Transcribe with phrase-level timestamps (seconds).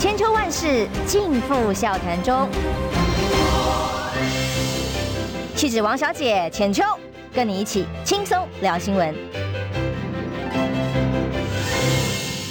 [0.00, 2.48] 千秋万世尽付笑谈中。
[5.56, 6.84] 气质王小姐浅秋，
[7.34, 9.12] 跟你一起轻松聊新闻。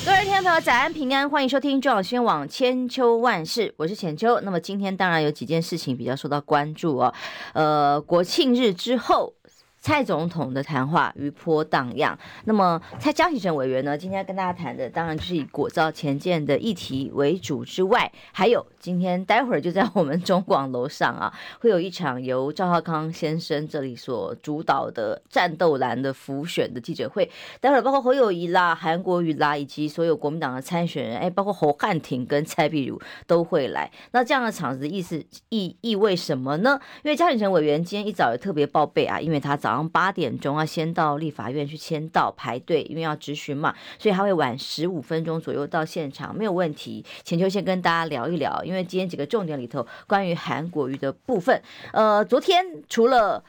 [0.05, 4.41] 各位听众朋友，早安平安，欢迎收听中广新闻网千秋万世，我是浅秋。
[4.41, 7.13] 那么今天当然有几件事情比较受到关注哦，
[7.53, 9.36] 呃，国庆日之后。
[9.79, 12.17] 蔡总统的谈话余波荡漾。
[12.45, 27.29] 那么，蔡江启臣委员呢，今天跟大家谈的，当然就是以国造潜舰的议题为主之外，还有今天待会儿就在我们中广楼上啊， 会有一场由赵少康先生这里所主导的战斗蓝的浮选的记者会。
[27.61, 33.89] 待会儿包括侯友谊啦、韩国瑜啦，以及所有国民党的参选人，哎，包括侯汉廷跟蔡壁如都会来。
[34.11, 36.77] 那这样的场子意思意意味什么呢？
[37.03, 39.76] 因为江启臣委员今天一早也特别报备啊，因为他早。
[39.89, 47.03] 八点钟要先到立法院去签到排队，因为要质询嘛，所以他会晚十五分钟左右到现场，没有问题。
[47.25, 53.43] 浅秋先跟大家聊一聊，因为今天几个重点里头关于韩国瑜的部分，呃，昨天除了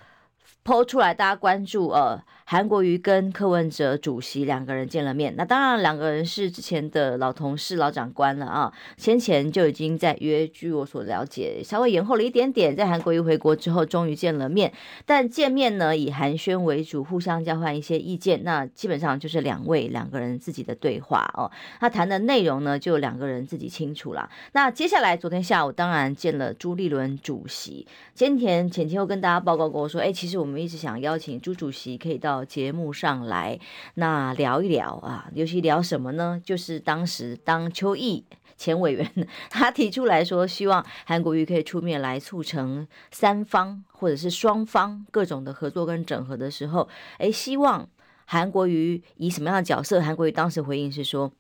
[0.65, 2.21] 抛出来，大家关注呃。
[2.51, 14.73] 韩国瑜跟柯文哲主席两个人见了面，那当然两个人是之前的老同事、老长官了啊，先前就已经在约，据我所了解，稍微延后了一点点，在韩国瑜回国之后，终于见了面。
[15.05, 18.43] 但见面呢，以寒暄为主，互相交换一些意见。
[18.45, 21.51] 那基本上就是两位两个人自己的对话哦。
[21.79, 24.27] 他谈的内容呢，就两个人自己清楚了。
[24.53, 27.87] 那接下来，昨天下午当然见了朱立伦主席。
[28.15, 32.38] 今天前天又跟大家报告过说，哎，其实我们一直想邀请朱主席可以到。
[32.45, 33.59] 节目上来，
[33.95, 36.41] 那聊一聊啊，尤其聊什么呢？
[36.45, 38.25] 就是当时当邱毅
[38.57, 47.89] 前委员 他提出来说，希望韩国瑜可以出面来促成三方或者是双方各种的合作跟整合的时候，诶，希望
[48.25, 50.01] 韩国瑜以什么样的角色？
[50.01, 51.33] 韩国瑜当时回应是说，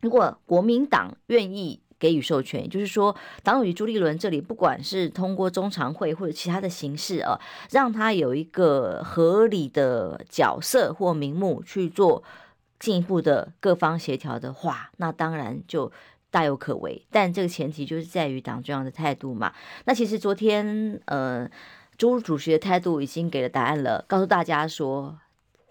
[0.00, 1.80] 如果国民党愿意。
[1.98, 7.38] 给予授权，也就是说，党与朱立伦这里，不管是通过中常会或者其他的形式啊，
[7.70, 12.22] 让他有一个合理的角色或名目去做
[12.78, 15.90] 进一步的各方协调的话，那当然就
[16.30, 17.04] 大有可为。
[17.10, 19.52] 但这个前提就是在于党中央的态度嘛。
[19.84, 21.50] 那其实昨天，呃，
[21.96, 25.18] 朱主席的态度已经给了答案了，告诉大家说，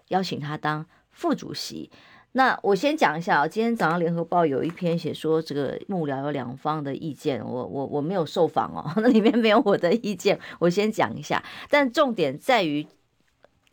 [0.08, 1.90] 邀请他当副主席。
[2.32, 12.86] 那我先讲一下啊，今天早上联合报有一篇写说，这个幕僚有两方的意见，我我我没有受访哦， 那里面没有我的意见，我先讲一下，但重点在于。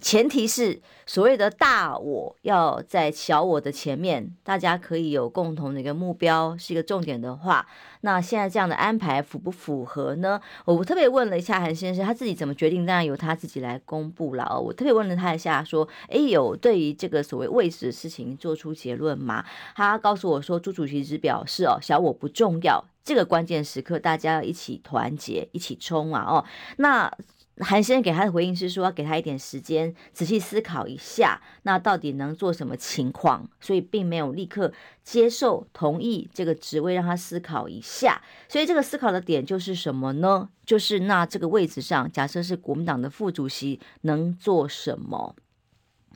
[0.05, 7.65] 前提是所谓的大我要在小我的前面，大家可以有共同的一个目标，是一个重点的话，
[8.01, 10.39] 那现在这样的安排符不符合呢？
[10.65, 14.59] 我特别问了一下韩先生，他自己怎么决定，当然由他自己来公布了。
[14.59, 19.43] 我特别问了他一下，说：“哎，有对于这个所谓位置的事情做出结论吗？”
[19.75, 26.23] 他告诉我说：“朱主席只表示哦，小我不重要，这个关键时刻大家要一起团结，一起冲啊！
[26.29, 26.45] 哦，
[26.77, 27.11] 那。”
[27.59, 33.49] 韩先生给他的回应是说，要给他一点时间，仔细思考一下，那到底能做什么情况？
[33.61, 34.73] 所以并没有立刻
[35.03, 38.21] 接受同意这个职位，让他思考一下。
[38.49, 40.49] 所以这个思考的点就是什么呢？
[40.65, 45.35] 就是那这个位置上，假设是国民党的副主席，能做什么？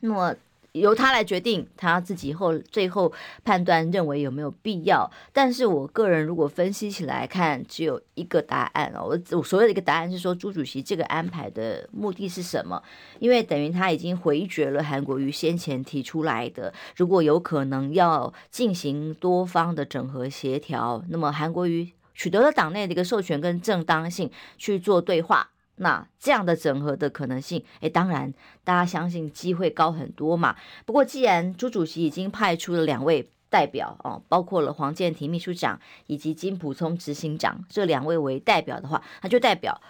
[0.00, 0.34] 那么。
[0.72, 3.12] 由他来决定，他自己后最后
[3.44, 5.10] 判断认为有没有必要。
[5.32, 9.02] 但是我个人如果分析起来看，只有一个答案哦。
[9.04, 12.80] 我我所谓的一个答案是说，朱主席这个安排的目的是什么？
[13.18, 25.50] 因为等于他已经回绝了韩国瑜先前提出来的，如果有可能要进行多方的整合协调，那么韩国瑜取得了党内的一个授权跟正当性去做对话。
[25.82, 28.32] 那这样的整合的可能性，诶，当然
[28.62, 30.54] 大家相信机会高很多嘛。
[30.84, 39.80] 不过既然朱主席已经派出了两位代表哦，包括了黄建庭秘书长以及金溥聪执行长这两位为代表的话，那就代表。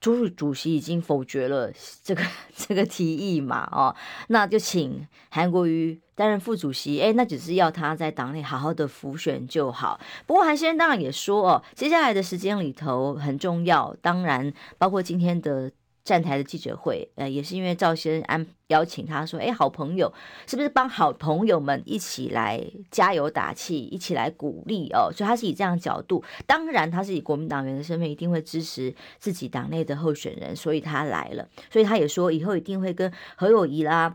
[0.00, 1.72] 朱主席已经否决了
[2.02, 2.22] 这个
[2.54, 3.68] 这个提议嘛？
[3.72, 3.94] 哦，
[4.28, 7.00] 那就请韩国瑜担任副主席。
[7.00, 9.98] 哎，那只是要他在党内好好的浮选就好。
[10.26, 15.70] 不过韩先生当然也说哦，接下来的时间里头很重要，当然包括今天的。
[16.04, 20.12] 站台的记者会，呃，也是因为赵先生安邀请他说，哎，好朋友，
[20.46, 25.10] 是不是帮好朋友们一起来加油打气，一起来鼓励哦？
[25.10, 31.48] 所以他是以这样角度，当然他是以国民党员的身份，一定会支持自己党内的候选人，所以他来了。
[31.70, 34.14] 所以他也说，以后一定会跟何友谊啦，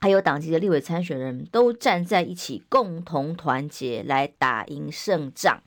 [0.00, 5.62] 还有党籍的立委参选人都站在一起，共同团结来打赢胜仗。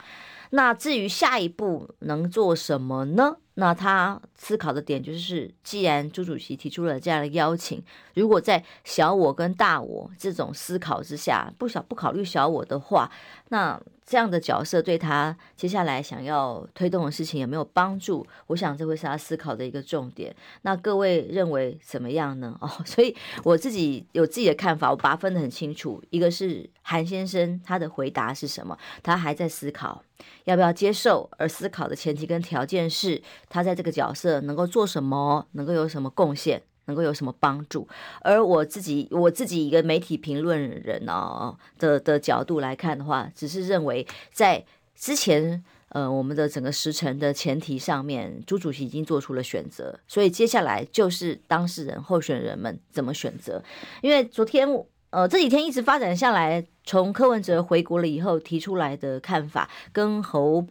[0.50, 3.36] 那至于下一步能做什么呢？
[3.60, 7.82] 那他思考的点就是，既然朱主席提出了这样的邀请，
[8.14, 13.10] 如果在小我跟大我这种思考之下，不小不考虑小我的话，
[13.48, 18.26] 那这样的角色对他接下来想要推动的事情有没有帮助？
[18.46, 20.34] 我想这会是他思考的一个重点。
[20.62, 22.56] 那各位认为怎么样呢？
[22.62, 23.14] 哦， 所以
[23.44, 26.02] 我自己有自己的看法，我把它分得很清楚。
[26.08, 28.78] 一个是韩先生他的回答是什么？
[29.02, 30.02] 他还在思考
[30.44, 33.20] 要不要接受，而思考的前提跟条件是
[33.50, 36.62] 他在这个角色能够做什么，能够有什么贡献。
[36.88, 37.86] 能够有什么帮助？
[38.22, 44.64] 而我自己，我自己一个媒体评论人哦的的角度来看的话，只是认为在
[44.96, 53.62] 之前呃我们的整个时程的前提上面，朱主席已经做出了选择，所以接下来就是当事人候选人们怎么选择。
[54.02, 54.68] 因为昨天
[55.10, 60.66] 呃这几天一直发展下来，从柯文哲回国了以后提出来的看法，跟侯。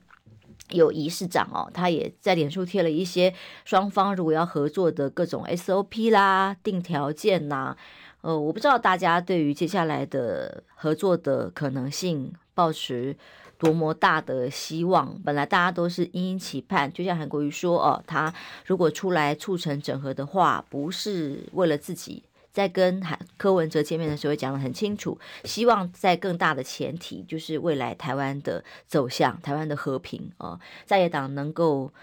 [0.70, 3.34] 有仪市长哦，他也在脸书贴了一些
[3.66, 7.76] 双方如果要合作的各种 SOP 啦、定条件呐。
[8.22, 13.16] 呃，我不知道大家对于接下来的合作的可能性抱持
[13.58, 15.22] 多么大的希望。
[15.24, 18.34] 本来大家都是殷殷期盼，就像韩国瑜说哦，他
[18.66, 22.24] 如果出来促成整合的话，不是为了自己。
[22.58, 23.00] 在跟
[23.38, 31.94] 柯文哲见面的时候，也讲得很清楚，希望在更大的前提，就是未来台湾的走向，台湾的和平啊，在野党能够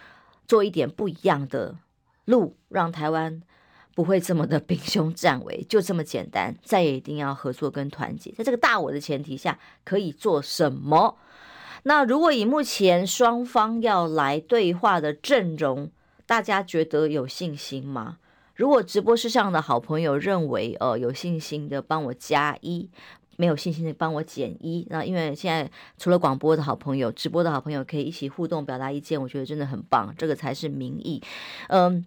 [0.46, 1.74] 做一点不一样的
[2.26, 3.42] 路，让台湾
[3.96, 6.54] 不会这么的兵凶战危，就这么简单。
[6.62, 11.18] 再也一定要合作跟团结，在这个大我的前提下，可以做什么？
[11.82, 15.90] 那如果以目前双方要来对话的阵容，
[16.26, 18.18] 大家觉得有信心吗？
[18.54, 22.88] 如果直播室上的好朋友认为，呃，有信心的帮我加一，
[23.36, 24.86] 没有信心的帮我减一。
[24.90, 31.22] 那因为现在除了广播的好朋友，直播的好朋友可以一起互动表达意见，我觉得真的很棒，这个才是民意。
[31.68, 32.06] 嗯。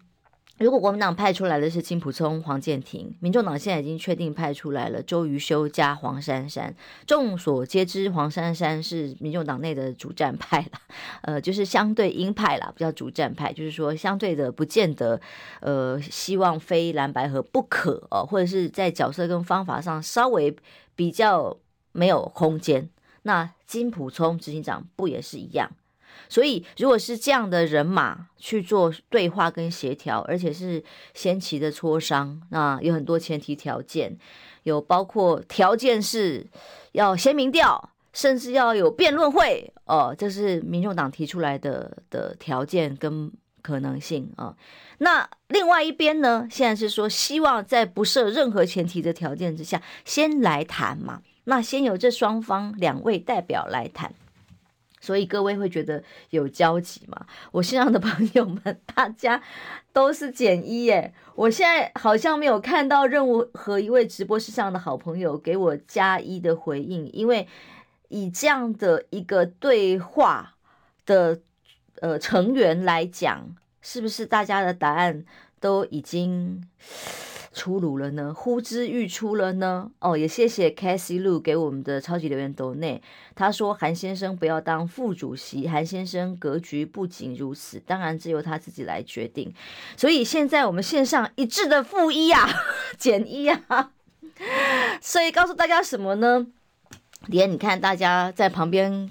[0.60, 6.76] 如果国民党派出来的是金普聪、黄健庭，民众党现在已经确定派出来了周瑜修加黄珊珊。
[7.06, 10.80] 众所皆知，黄珊珊是民众党内的主战派了，
[11.22, 15.22] 呃，就是相对鹰派啦，不叫主战派，就是说相对的不见得，
[15.62, 20.56] 呃，希望非蓝白合不可哦，或者是在角色跟方法上稍微
[20.96, 21.56] 比较
[21.92, 22.90] 没有空间。
[23.22, 25.70] 那金普聪执行长不也是一样？
[26.30, 30.84] 所以，如果是这样的人马去做对话跟协调，而且是
[31.14, 34.18] 先期的磋商，那有很多前提条件，
[34.64, 36.46] 有包括条件是
[36.92, 43.32] 要先民调，甚至要有辩论会哦，这是民众党提出来的的条件跟
[43.62, 44.56] 可能性啊。
[45.00, 51.22] 那另外一边呢，现在是说希望在不设任何前提的条件之下，先来谈嘛。
[51.46, 54.14] 那先由这双方两位代表来谈。
[55.08, 57.26] 所以各位会觉得有交集吗？
[57.54, 59.42] 我线上的朋友们，大家
[59.94, 61.14] 都是减一耶。
[61.34, 67.48] 我现在好像没有看到任何一位直播室上的好朋友给我加一的回应，因为
[68.10, 70.56] 以这样的一个对话
[71.06, 71.40] 的
[72.02, 75.24] 呃成员来讲，是不是大家的答案
[75.62, 76.68] 都已经？
[77.58, 79.90] 出炉了呢，呼之欲出了呢。
[80.00, 83.02] 哦，也谢谢 Cassie Lu 给我们的超级留言斗内，
[83.34, 89.52] 他说韩先生不要当副主席，韩先生格局不仅如此，当然只有他自己来决定。
[89.98, 92.48] 所以现在我们线上一致的负一啊，
[92.96, 93.92] 减一啊。
[95.02, 96.46] 所以告诉大家什么呢？
[97.26, 99.10] 连你看大家在旁边。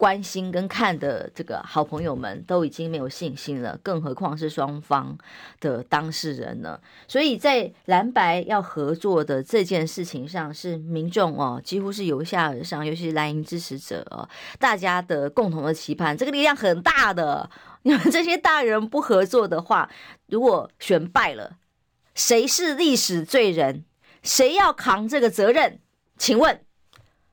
[0.00, 5.14] 关心跟看的这个好朋友们都已经没有信心了，更何况是双方
[5.60, 6.80] 的当事人呢？
[7.06, 14.26] 所以在蓝白要合作的这件事情上，是民众哦，几乎是由下而上，尤其是蓝营支持者哦，
[14.58, 17.50] 大家的共同的期盼，这个力量很大的。
[17.84, 19.90] 你们这些大人不合作的话，
[20.28, 21.58] 如果选败了，
[22.14, 23.84] 谁是历史罪人？
[24.22, 25.78] 谁要扛这个责任？
[26.16, 26.62] 请问，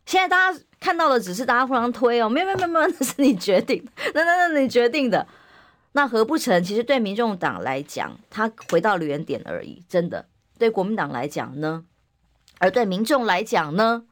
[0.06, 0.60] 现在大家。
[0.80, 5.28] 看到的只是大家互相推哦，没有没有没有， 那是你决定，那那那你决定的，
[5.94, 6.64] 那合不成？
[6.64, 10.28] 其实对民众党来讲，他回到原点而已，真的。
[10.60, 11.84] 对国民党来讲呢，
[12.60, 14.04] 而对民众来讲呢，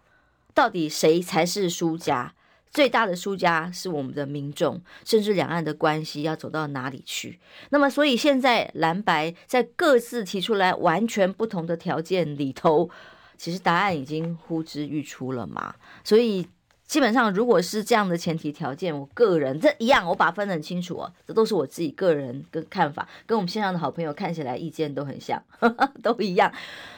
[0.54, 2.34] 到底谁才是输家？
[2.72, 7.40] 最大的输家是我们的民众，甚至两岸的关系要走到哪里去？
[7.70, 12.90] 那么，所以现在蓝白在各自提出来完全不同的条件里头，
[13.38, 16.48] 其实答案已经呼之欲出了嘛，所以。
[16.88, 21.12] 基本上，如果是这样的前提条件，我个人这一样，我把分得很清楚哦。
[21.26, 26.52] 这都是我自己个人的看法，跟我们线上的好朋友看起来意见都很像，呵 呵都一样。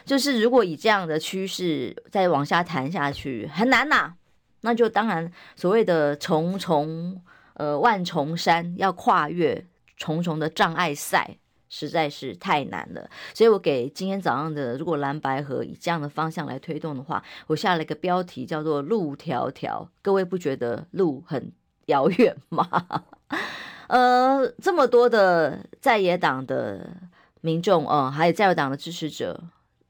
[0.05, 4.13] 就是如果以这样的趋势再往下谈下去，很难呐、
[4.61, 7.21] 那就当然所谓的重重
[7.53, 9.65] 呃万重山要跨越
[9.95, 11.37] 重重的障碍赛，
[11.69, 13.09] 实在是太难了。
[13.33, 19.87] 所以我给今天早上的，如果蓝白合以这样的方向来推动的话，我下了一个标题叫做“路迢迢”。
[20.01, 21.51] 各位不觉得路很
[21.87, 22.67] 遥远吗？
[23.87, 26.89] 呃，这么多的在野党的
[27.41, 29.41] 民众，哦、呃，还有在野党的支持者，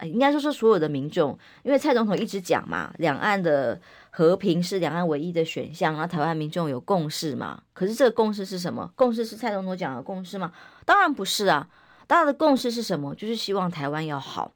[0.02, 7.64] 应该说是所有的民众，因为蔡总统一直讲嘛，两岸的和平是两岸唯一的选项，然后台湾民众有共识嘛。
[7.74, 8.92] 可是这个共识是什么？
[8.96, 10.52] 共识是蔡总统讲的共识吗？
[10.86, 11.70] 当然不是啊，
[12.08, 13.14] 大家的共识是什么？
[13.16, 14.54] 就是希望台湾要好。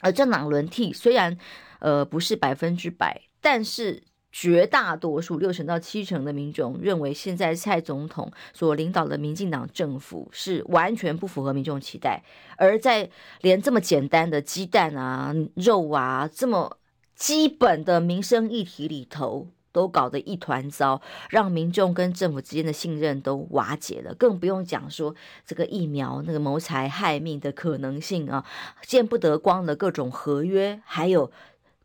[0.00, 1.36] 而政党轮替虽然
[1.80, 4.04] 呃不是百分之百，但是。
[4.30, 12.22] 绝大多数六成到七成的民众认为，现在蔡总统所领导的民进党政府是完全不符合民众期待，
[12.58, 13.08] 而在
[13.40, 16.77] 连这么简单的鸡蛋啊、肉啊这么
[17.18, 24.14] 基本的民生议题里头，都搞得一团糟，让民众跟政府之间的信任都瓦解了。
[24.14, 28.46] 更不用讲说这个疫苗那个谋财害命的可能性啊，
[28.82, 31.30] 见不得光的各种合约，还有。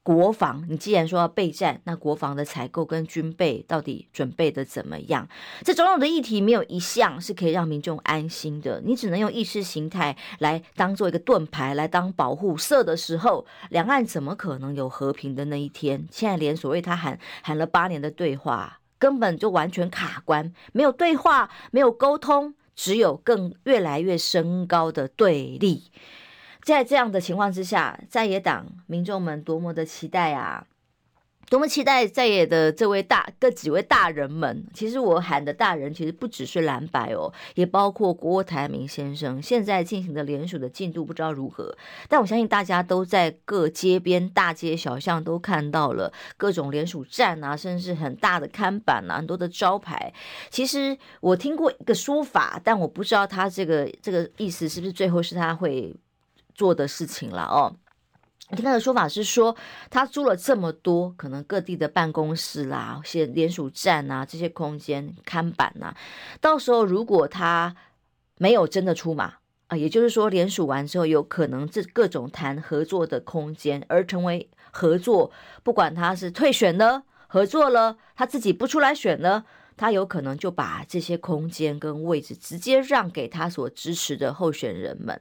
[0.04, 5.26] 国防，你既然说要备战，那国防的采购跟军备到底准备的怎么样？
[5.64, 8.82] 这种种的议题没有一项是可以让民众安心的。
[8.84, 16.06] 你只能用意识形态来当做一个盾牌，来当保护色的时候，两岸怎么可能有和平的那一天？
[16.12, 25.84] 现在连所谓他喊喊了八年的对话，根本就完全卡关，没有对话，没有沟通，只有更越来越升高的对立。
[26.64, 30.66] 在这样的情况之下，在野党民众们多么的期待啊！
[31.50, 34.66] 多么期待在野的这位大、各几位大人们。
[34.74, 39.42] 其实我喊的大人，其实不只是蓝白哦，也包括郭台铭先生。
[39.42, 41.78] 现在进行的联署的进度不知道如何，
[42.08, 50.12] 但我相信大家都在各街边、大街小巷都看到了各种联署站啊，甚至很大的看板啊，很多的招牌。
[50.50, 55.94] 其实我听过一个说法，但我不知道他这个这个意思是不是最后是他会。
[56.54, 57.76] 做的事情了哦，
[58.56, 59.56] 听他的说法是说，
[59.90, 65.96] 他租了这么多可能各地的办公室啦、些联署站啊这些空间看板呐，
[66.40, 67.76] 到时候如果他
[68.38, 69.36] 没有真的出马
[69.68, 75.32] 啊，也就是说联署完之后，有可能这各种谈合作的空间而成为合作，
[75.64, 79.46] 不管他是退选了、合作了，他自己不出来选了。
[79.76, 85.20] 他有可能就把这些空间跟位置直接让给他所支持的候选人们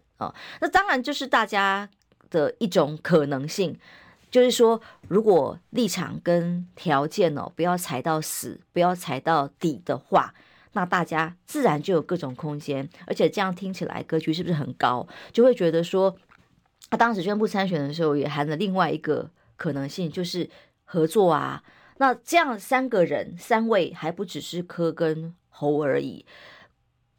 [0.60, 1.88] 那当然就是大家
[2.28, 3.78] 的一种可能性，
[4.30, 10.34] 就是说，如果立场跟条件哦不要踩到死，不要踩到底的话，
[10.72, 15.06] 那大家自然就有各种空间，而且这样听起来格局是不是很高？
[15.32, 16.16] 就会觉得说，
[16.90, 20.48] 他当时宣布参选的时候也含了另外一个可能性，就是
[20.84, 21.62] 合作啊。
[21.98, 26.24] 那这样三个人，三位还不只是柯跟侯而已，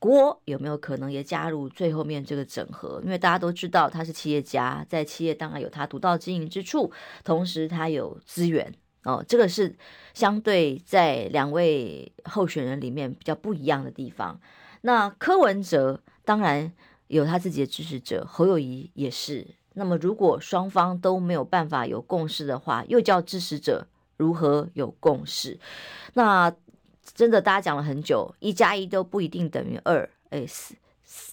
[0.04, 3.00] 郭有没有可能也加入最后面这个整合？
[3.06, 6.92] 因为大家都知道他是企业家，在企业当然有他独到经营之处，
[7.24, 9.74] 同时他有资源哦，这个是
[10.14, 14.38] 相对在两位候选人里面比较不一样的地方。
[14.82, 16.74] 那柯文哲当然
[17.08, 19.48] 有他自己的支持者，侯友谊也是。
[19.76, 23.88] 那么如果双方都没有办法有共识的话，又叫支持者。
[24.16, 25.60] 如何有共识？
[26.14, 26.54] 那
[27.15, 30.10] 真的大家讲了很久，一加一都不一定等于二。
[30.29, 30.46] 哎，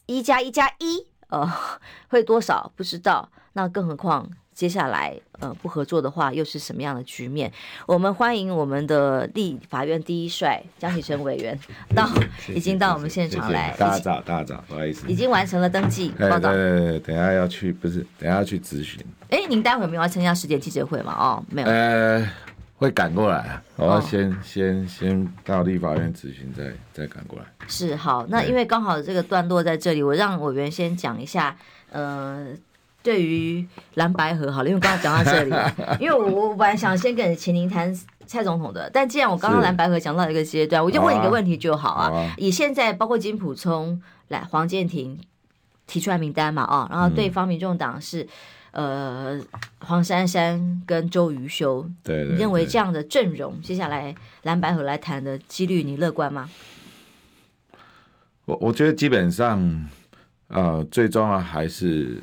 [0.06, 1.50] 一加一加一，呃，
[2.08, 3.28] 会多少不知道。
[3.54, 7.50] 那更何况接下来，呃，不合作的话，又是什么样的局面？
[7.86, 11.58] 我们欢迎我们的立法院第一帅江启臣委员
[11.96, 12.06] 到，
[12.54, 13.74] 已经到我们现场来。
[13.78, 16.52] 大家早，大家早，不好意思，已经完成了登记报道。
[16.52, 19.02] 对对对，等下要去，不是，等下要去咨询。
[19.30, 21.16] 哎，您待会没有要参加十点记者会吗？
[21.18, 21.68] 哦，没有。
[21.68, 22.28] 呃。
[22.80, 27.44] 会赶过来，我要先、哦、先先到立法院咨询，再再赶过来。
[27.68, 31.54] 是好，那因为刚好这个段落在这里，我让委员先讲一下。
[31.92, 32.46] 呃，
[33.02, 35.54] 对于蓝白河好了，因为刚刚讲到这里，
[36.00, 37.94] 因为我我本来想先跟秦林谈
[38.26, 42.08] 蔡总统的，但既然我刚刚蓝白河讲到一个阶段，我就问一个问题就好啊。
[42.08, 45.20] 好啊，以现在包括金普聪来黄建庭
[45.90, 48.22] 提出来名单嘛，啊，然后对方民众党是。
[48.22, 48.28] 嗯
[48.72, 49.44] 呃，
[49.80, 56.48] 黄珊珊跟周瑜修，对，对，对，你认为这样的阵容，接下来蓝白合来谈的几率，你乐观吗？
[58.44, 59.88] 我我觉得基本上，
[60.46, 62.22] 呃，最重要还是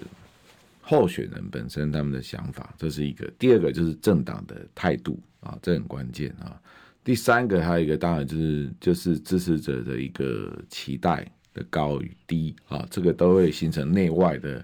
[0.79, 3.29] 候选人本身他们的想法，这是一个。
[3.37, 6.55] 第二个就是政党的态度啊，这很关键啊。
[7.03, 14.63] 第三个还有一个，当然就是就是支持者的一个期待的高与低啊，这个都会形成内外的。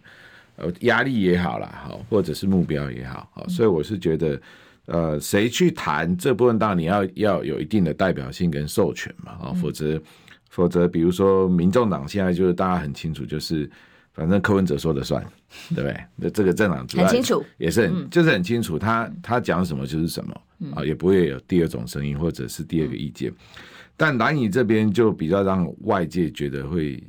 [0.55, 4.39] 呃，压力也好啦，好，或者是目标也好，好，所以我是觉得，
[4.85, 9.99] 呃，谁去谈这部分，当然你要要有一定的代表性跟授权嘛，啊，否则，
[10.51, 13.67] 否则，比如说，民众党现在就是大家很清楚，就是
[14.13, 15.25] 反正柯文哲说了算，
[15.73, 16.03] 对不对？
[16.15, 23.31] 那这个政党主很清楚，也是很、嗯、就是很清楚，他他讲什么就是什么、嗯、啊，也不会有第二种声音或者是第二个意见。
[23.31, 23.35] 嗯、
[23.95, 27.03] 但蓝营这边就比较让外界觉得会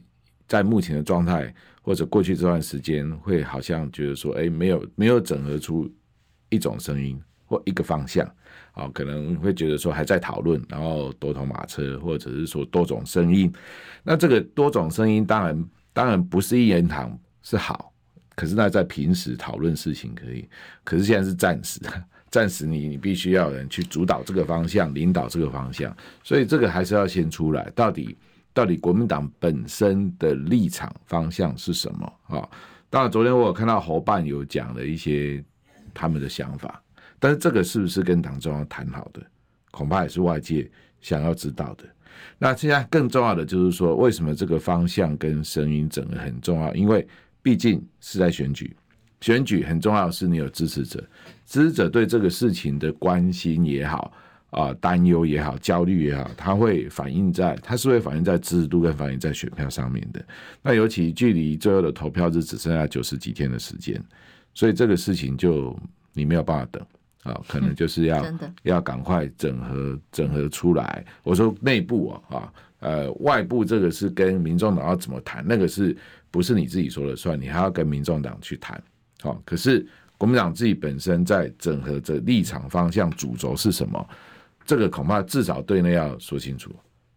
[0.46, 5.90] 在目前的状态或者过去这段时间，会好像觉得说，哎，没有没有整合出
[6.48, 8.26] 一种声音或一个方向
[8.72, 13.52] 啊，可能会觉得说还在讨论，然后多头马车，或者是说多种声音。
[14.02, 15.68] 那这个多种声音当然。
[15.96, 17.92] 当然不是一言堂是好，
[18.34, 20.48] 可是那在平时讨论事情可以，
[20.82, 21.78] 可是现在是暂时，
[22.34, 28.18] 暂时你你必须要有人去主导这个方向，领导这个方向，所以这个还是要先出来，到底
[28.52, 32.48] 到底国民党本身的立场方向是什么啊？
[32.90, 35.44] 当然昨天我有看到侯办有讲了一些
[35.94, 36.82] 他们的想法，
[37.20, 39.22] 但是这个是不是跟党中央谈好的，
[39.70, 40.68] 恐怕也是外界
[41.00, 41.84] 想要知道的。
[42.36, 46.74] 那现在更重要的就是说，为什么这个方向跟声音整个很重要？
[46.74, 47.06] 因为
[47.42, 48.76] 毕竟是在选举，
[49.24, 51.02] 选举很重要的是你有支持者，
[51.46, 54.12] 支持者对这个事情的关心也好
[54.50, 60.22] 啊，担忧也好，焦虑也好，它会反映在，它是会反映在支持度跟反映在选票上面的。
[60.60, 63.98] 那尤其距离最后的投票日只剩下九十几天的时间，
[64.52, 65.74] 所以这个事情就
[66.12, 66.86] 你没有办法等。
[67.22, 71.02] 啊，可能就是要、 嗯、要赶快整合整合出来。
[71.22, 75.96] 我说内部啊，啊，呃，外部这个是跟民众党要怎么谈，那个是
[76.30, 77.40] 不是你自己说了算？
[77.40, 78.78] 你还要跟民众党去谈。
[79.24, 79.84] 好，可是
[80.18, 84.06] 国民党自己本身在整合的立场方向主轴是什么？
[84.66, 86.70] 这个恐怕至少对内要说清楚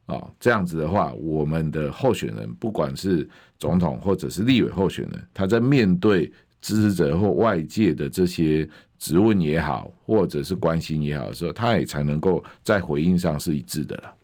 [0.06, 0.26] 啊。
[0.40, 8.68] 这样子的话，我们的候选人，不管是总统或者是立委候选人，他在面对支持者或外界的这些。
[9.00, 14.16] 质问也好，或者是关心也好的时候，他也才能够在回应上是一致的了。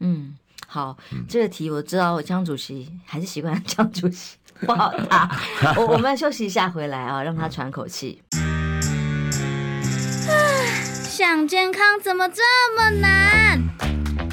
[0.00, 0.34] 嗯，
[0.66, 5.30] 好，嗯、这个题我知道，江主席还是习惯江主席不好答。
[5.76, 8.22] 我我们休息一下，回来啊，让他喘口气。
[11.02, 12.42] 想健康怎么这
[12.76, 13.60] 么难？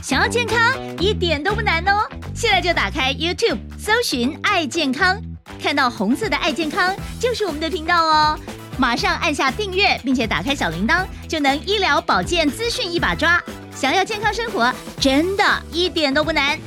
[0.01, 0.57] 想要健康
[0.99, 2.07] 一点都不难哦！
[2.35, 5.17] 现在就打开 YouTube，搜寻“爱健康”，
[5.63, 8.37] 看到红色的“爱健康”就是我们的频道哦。
[8.77, 13.41] 马上按下订阅，并且打开小铃铛，就能医疗保健资讯一把抓。
[13.73, 14.69] 想要健康生活，
[14.99, 16.59] 真的一点都不难，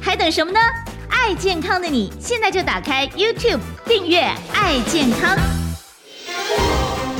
[0.00, 0.58] 还等什么呢？
[1.14, 4.20] 爱健康的你，现在就打开 YouTube 订阅
[4.52, 5.36] “爱健康”。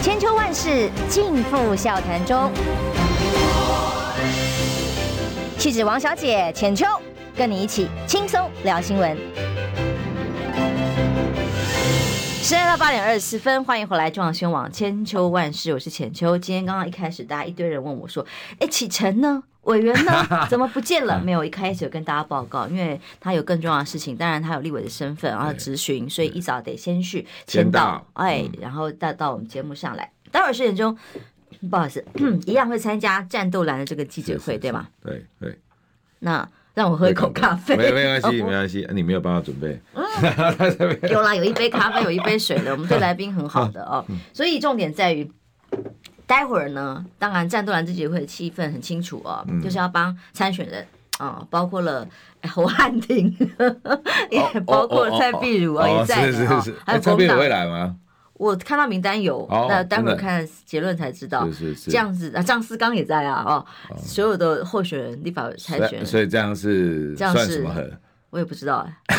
[0.03, 2.51] 千秋万世尽付笑谈中，
[5.59, 6.87] 气质王小姐浅秋，
[7.37, 9.17] 跟你一起轻松聊新闻。
[12.43, 16.37] 时间到八点二十四分，欢迎回来中广新闻网千秋万世，我是浅秋。
[16.37, 18.27] 今天刚刚一开始，大家一堆人问我说
[18.59, 19.45] ：“哎，启程呢？
[19.63, 20.13] 委员呢？
[20.51, 24.17] 怎么不见了？”没有，一开始有跟大家报告，因为他有更重要的事情。
[24.17, 30.11] 当然，他有立委的身份，然后质询，所以一早得先去签到，哎，然后带到我们节目上来。
[30.33, 30.99] 待会儿十点钟，
[31.71, 32.05] 不好意思，
[32.45, 34.89] 一样会参加战斗蓝的这个记者会，对吗？
[35.05, 35.57] 对对。
[36.19, 36.49] 那。
[36.75, 39.79] 让我喝一口咖啡，没没关系， 没关系，你没有办法准备。
[39.95, 40.03] 嗯、
[41.11, 44.05] 有啦，有一杯咖啡，有一杯水的，我们对来宾很好的哦。
[44.33, 45.31] 所以重点在于，
[46.27, 50.87] 待会儿呢，当然战斗蓝自己会的气氛很清楚哦，嗯、就是要帮参选人
[51.19, 52.09] 啊、哦，包括了
[52.51, 53.37] 侯汉廷，
[54.31, 56.17] 也包括蔡碧如啊，也在。
[56.87, 57.97] 还有蔡碧如会来吗？
[58.43, 61.47] 我看到名单有，那待会儿看结论才知道。
[61.47, 67.89] 是是是，这样子啊，张思刚也在啊，哦，所有的候选人立法参选，所以这样是算什么河？
[68.31, 69.17] 我也不知道哎，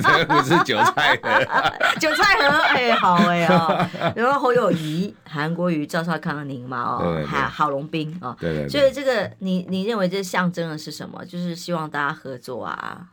[0.00, 1.28] 这不是韭菜河，
[2.00, 11.22] 韭菜盒哎，好哎啊，然后侯友谊、韩国瑜、赵少康、宁嘛哦，还有郝龙斌哦，对对，所以这个你你认为这象征的是什么？
[11.26, 13.08] 就是希望大家合作啊。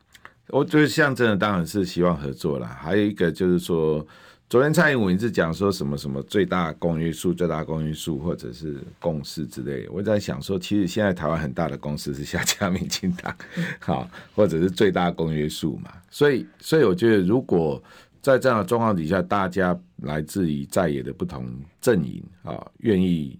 [0.49, 4.05] 我觉得象征的当然是希望合作啦，还有一个就是说。
[4.47, 9.87] 昨天蔡英文一直讲说什么什么最大公约数、最大公约数，或者是共识之类。
[9.89, 13.35] 我在想说，其实现在台湾很大的共识是下架民进党，
[13.81, 15.91] 好，或者是最大公约数嘛。
[16.11, 17.81] 所以，所以我觉得，如果
[18.21, 23.39] 在这样的状况底下，大家来自于在野的不同阵营啊，愿意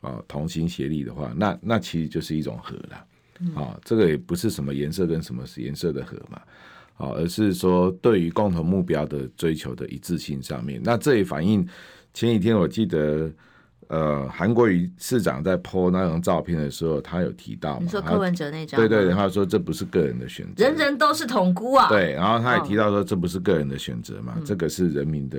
[0.00, 3.06] 啊同心协力的话，那那其实就是一种和了。
[3.54, 6.40] 啊，这个也不是什么颜色跟什么颜色的和嘛。
[6.96, 11.66] 好，而是说对于共同目标的追求的一致性上面，那这也反映
[12.14, 13.30] 前几天我记得，
[13.88, 25.38] 呃，韩国瑜市长在 po 那张照片的时候，他有提到，你说柯文哲那张，对对对，他说这不是个人的选择，人人都是同菇啊，对，然后他也提到说这不是个人的选择嘛，哦、这个是人民的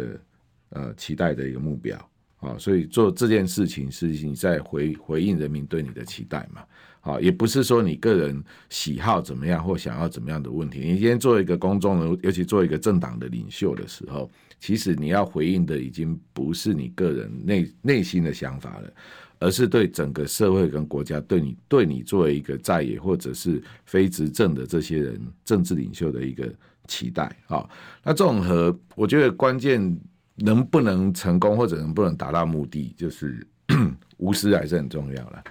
[0.70, 1.98] 呃期待的一个目标，
[2.39, 6.62] 啊，所以做这件事情是你在回回应人民对你的期待嘛，
[7.08, 10.80] 啊，也不是说你个人喜好怎么样或想要怎么样的问题。
[10.80, 18.93] 你今天做一个公众人，尤其做一个政党的领袖的时候，其实你要回应的已经不是你个人内内心的想法了，
[19.39, 26.54] 而是对整个社会跟国家对你对你作为一个在野或者是非执政的这些人政治领袖的一个
[26.88, 27.65] 期待啊。
[28.04, 29.98] 那这种和，我觉得关键。
[30.39, 33.43] 能不能成功，或者能不能达到目的，就是
[34.17, 35.43] 无私还是很重要了。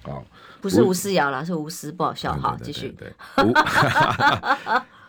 [0.00, 0.24] 好，
[0.60, 2.32] 不是吴思瑶了，是吴思不好笑。
[2.34, 2.94] 好，继续。
[2.98, 3.12] 对，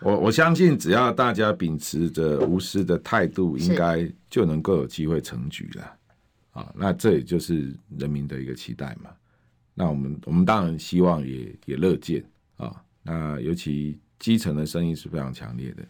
[0.01, 5.93] 我我相信，只要大家秉持着无私的态度，应该就能够有机会成局了。
[6.53, 9.09] 啊，那这也就是人民的一个期待嘛。
[9.73, 12.23] 那我们我们当然希望也也乐见
[12.57, 12.75] 啊。
[13.03, 15.83] 那尤其基层的声音是非常强烈的。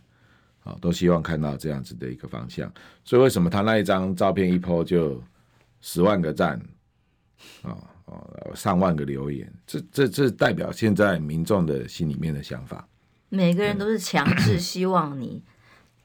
[0.63, 2.71] 啊，都希望看到这样子的一个方向，
[3.03, 5.19] 所以为什么他那一张照片一 po 就
[5.79, 6.61] 十万个赞，
[7.61, 8.13] 啊啊
[8.55, 12.87] 上万个留言，这这这代表现在民众的心里面的想法。
[13.29, 15.41] 每个人都是强制希望你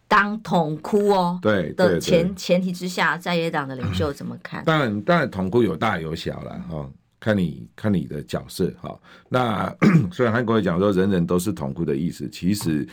[0.08, 4.64] 当统哭哦，对的前前提之下，在野党的领袖怎么看？
[4.64, 8.98] 当然当然统哭有大有小了哈，看你看你的角色哈。
[9.28, 9.76] 那
[10.12, 12.86] 虽然韩国瑜讲说人人都是统哭的意思，其实。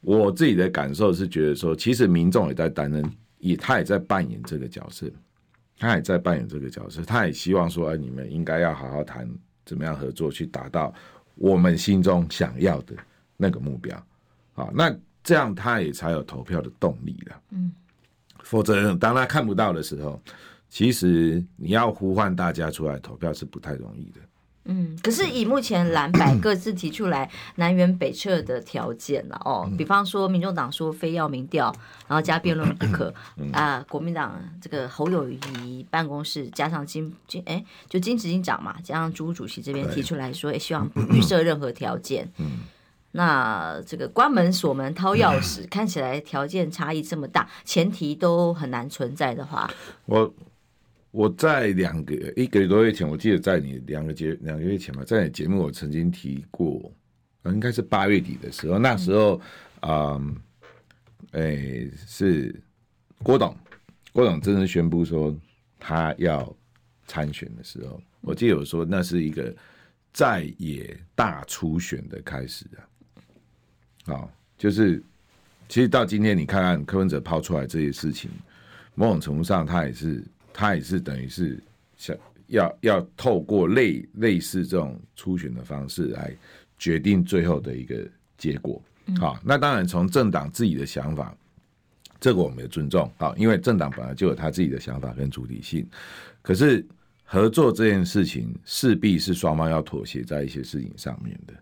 [0.00, 3.04] 我自己的感受是觉得说，其实民众也在担任，
[3.38, 5.10] 也他也在扮演这个角色，
[5.78, 9.28] 他也在扮演这个角色，他也希望说，哎，你们应该要好好谈
[9.64, 10.92] 怎么样合作，去达到
[11.36, 12.94] 我们心中想要的
[13.36, 14.06] 那个目标。
[14.54, 17.40] 好，那这样他也才有投票的动力了。
[17.50, 17.72] 嗯，
[18.42, 20.20] 否则当他看不到的时候，
[20.68, 24.20] 其实你要呼唤大家出来投票是不太容易的。
[24.70, 31.74] 嗯，可是以目前蓝白 各自提出来南辕北辙的条件了哦，比方说民众党说非要民调，
[32.06, 33.12] 然后加辩论不可
[33.50, 42.30] 啊，国民党这个侯友谊办公室加上金金哎，就金执行长嘛，加上朱主席这边提出来说，也希望不预设任何条件。
[42.36, 42.58] 嗯，
[43.12, 49.70] 那这个关门锁门掏钥匙，看起来条件差异这么大，前提都很难存在的话，
[50.04, 50.30] 我。
[51.10, 56.92] 我在两个一个多月前，我记得在你两个节两个月前吧，在你节目我曾经提过，
[57.46, 59.40] 应该是八月底的时候，那时候
[59.80, 60.20] 啊，
[61.32, 62.54] 哎、是
[63.22, 63.56] 郭董，
[64.12, 65.34] 郭董正式宣布说
[65.78, 66.54] 他要
[67.06, 69.54] 参选的时候，我记得有说那是一个
[70.12, 72.84] 在野大初选的开始啊，
[74.04, 75.02] 好，就是
[75.70, 78.30] 其实到今天你看看柯文哲抛出来这些事情，
[78.94, 80.22] 某种程度上他也是。
[80.58, 81.62] 他也是等于是
[81.96, 82.16] 想
[82.48, 86.34] 要要透过类类似这种初选的方式来
[86.76, 88.04] 决定最后的一个
[88.36, 88.82] 结果。
[89.20, 91.32] 好，那当然从政党自己的想法，
[92.18, 93.08] 这个我们也尊重。
[93.18, 95.88] 好，因为政党本来就有他自己的想法跟主体性。
[96.42, 96.84] 可是
[97.22, 101.54] 合作这件事情势必是双方要妥协在一些事情上面的。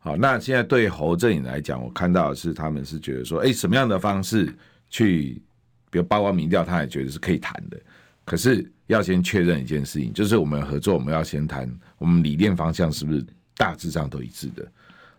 [0.00, 4.52] 好，那现在对侯阵营来讲，我看到的是他们是觉得说，哎，什么样的方式
[4.88, 5.40] 去，
[5.88, 7.80] 比如包括民调，他也觉得是可以谈的。
[8.24, 13.24] 可是要先确认一件事情，就是我们合作，我们要先谈我们理念方向是不是
[13.56, 14.66] 大致上都一致的。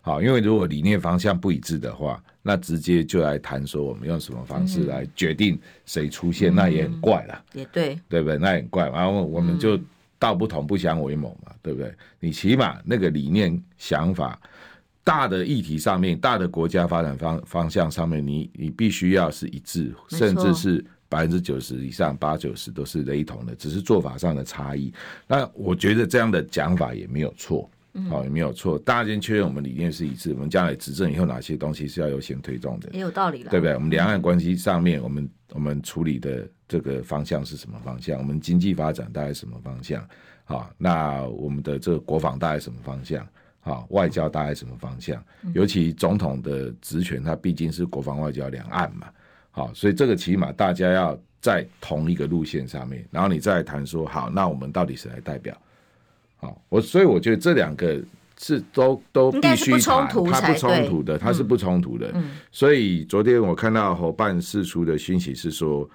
[0.01, 7.43] 好，因为如果理念方向不一致的话，那直接就来谈说我们用什么方式来决定谁出现，那也很怪了。
[7.53, 8.37] 也对，对不对？
[8.37, 8.89] 那也很怪。
[8.89, 9.79] 然后我们就
[10.17, 11.93] 道不同不相为谋嘛，对不对？
[12.19, 14.39] 你起码那个理念想法，
[15.03, 20.83] 大的议题上面，大的国家发展方方向上面，你你必须要是一致，甚至是。
[21.11, 24.93] 百分之九十以上，八九十都是雷同的，只是做法上的差异。
[25.27, 27.69] 那我觉得这样的讲法也没有错，
[28.09, 28.79] 好，也没有错。
[28.79, 33.75] 大家先确认我们理念是一致，我们将来执政以后哪些东西是要优先推动的，也有道理了，对不对？
[33.75, 38.17] 我们两岸关系上面，我们我们处理的这个方向是什么方向？
[38.17, 40.07] 我们经济发展大概什么方向？
[40.45, 43.27] 好，那我们的这个国防大概什么方向？
[43.59, 45.21] 好，外交大概什么方向？
[45.53, 49.07] 尤其总统的职权，它毕竟是国防外交两岸嘛。
[49.51, 55.55] 好，所以这个起码大家要在同一个路线上面，然后你再谈说，好，那我们到底谁来代表？
[56.37, 58.01] 好，我所以我觉得这两个
[58.39, 62.09] 是都都必须谈，它不冲突的，它是不冲突的。
[62.13, 65.87] 嗯，所以昨天我看到侯办释出的讯息是说，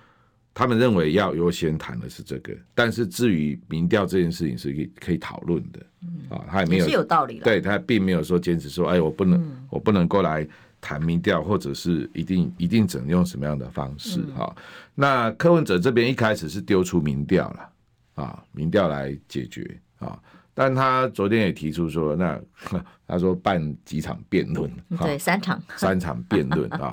[0.53, 5.81] 他们认为要优先谈的是这个，但是至于民调这件事情是可以可以讨论的。
[6.29, 10.47] 啊，他也没有是有道理，对他并没有说坚持说，哎，我不能，我不能过来。
[10.87, 14.21] 谈民调，或者是一定一定整用什么样的方式？
[14.37, 14.63] 哈、嗯，
[14.95, 17.69] 那柯文哲这边一开始是丢出民调了
[18.15, 19.69] 啊，民调来解决
[19.99, 20.17] 啊，
[20.55, 22.41] 但他昨天也提出说，那
[23.09, 24.71] 他说办几场辩论，
[25.01, 26.89] 对，三场， 三场辩论啊。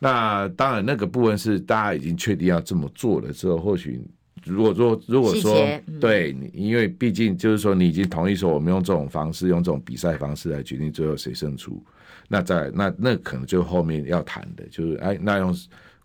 [0.00, 4.04] 那当然，那个部分是大家已经确定要这么做了之后，或许
[4.44, 5.54] 如果说如果说
[5.86, 11.80] 嗯、对，因为毕竟就是说你已经同意说我们用这种方式，用这种比赛方式来决定最后谁胜出，
[12.28, 15.54] 那在那那可能就后面要谈的就是哎，那用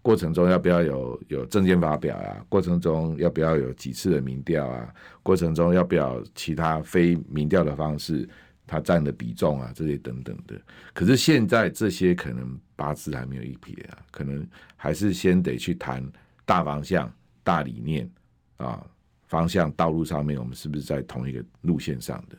[0.02, 2.46] 过程中要不要有有证件发表啊？
[2.50, 4.94] 过程中要不要有几次的民调啊？
[5.24, 8.28] 过程中要不要其他非民调的方式？
[8.68, 10.56] 它占的比重啊，这些等等的，
[10.94, 16.02] 可是现在这些可能八字还没有一撇啊，可能还是先得去谈
[16.46, 17.12] 大方向、
[17.44, 18.10] 大理念
[18.56, 18.82] 啊，
[19.28, 22.38] 方向道路上面，我们是不是在同一个路线上的？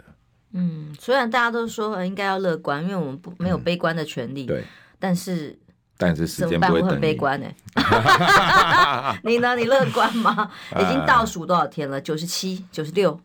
[0.52, 4.64] 嗯，虽然大家都说应该要乐观，因为我们不没有悲观的权利，嗯、对，
[4.98, 5.58] 但是
[5.96, 6.82] 但是时间不会。
[6.82, 9.18] 很悲观呢、欸？
[9.24, 9.56] 你呢？
[9.56, 10.50] 你乐观吗？
[10.80, 12.00] 已经倒数多少天了？
[12.00, 13.20] 九十七、九十六，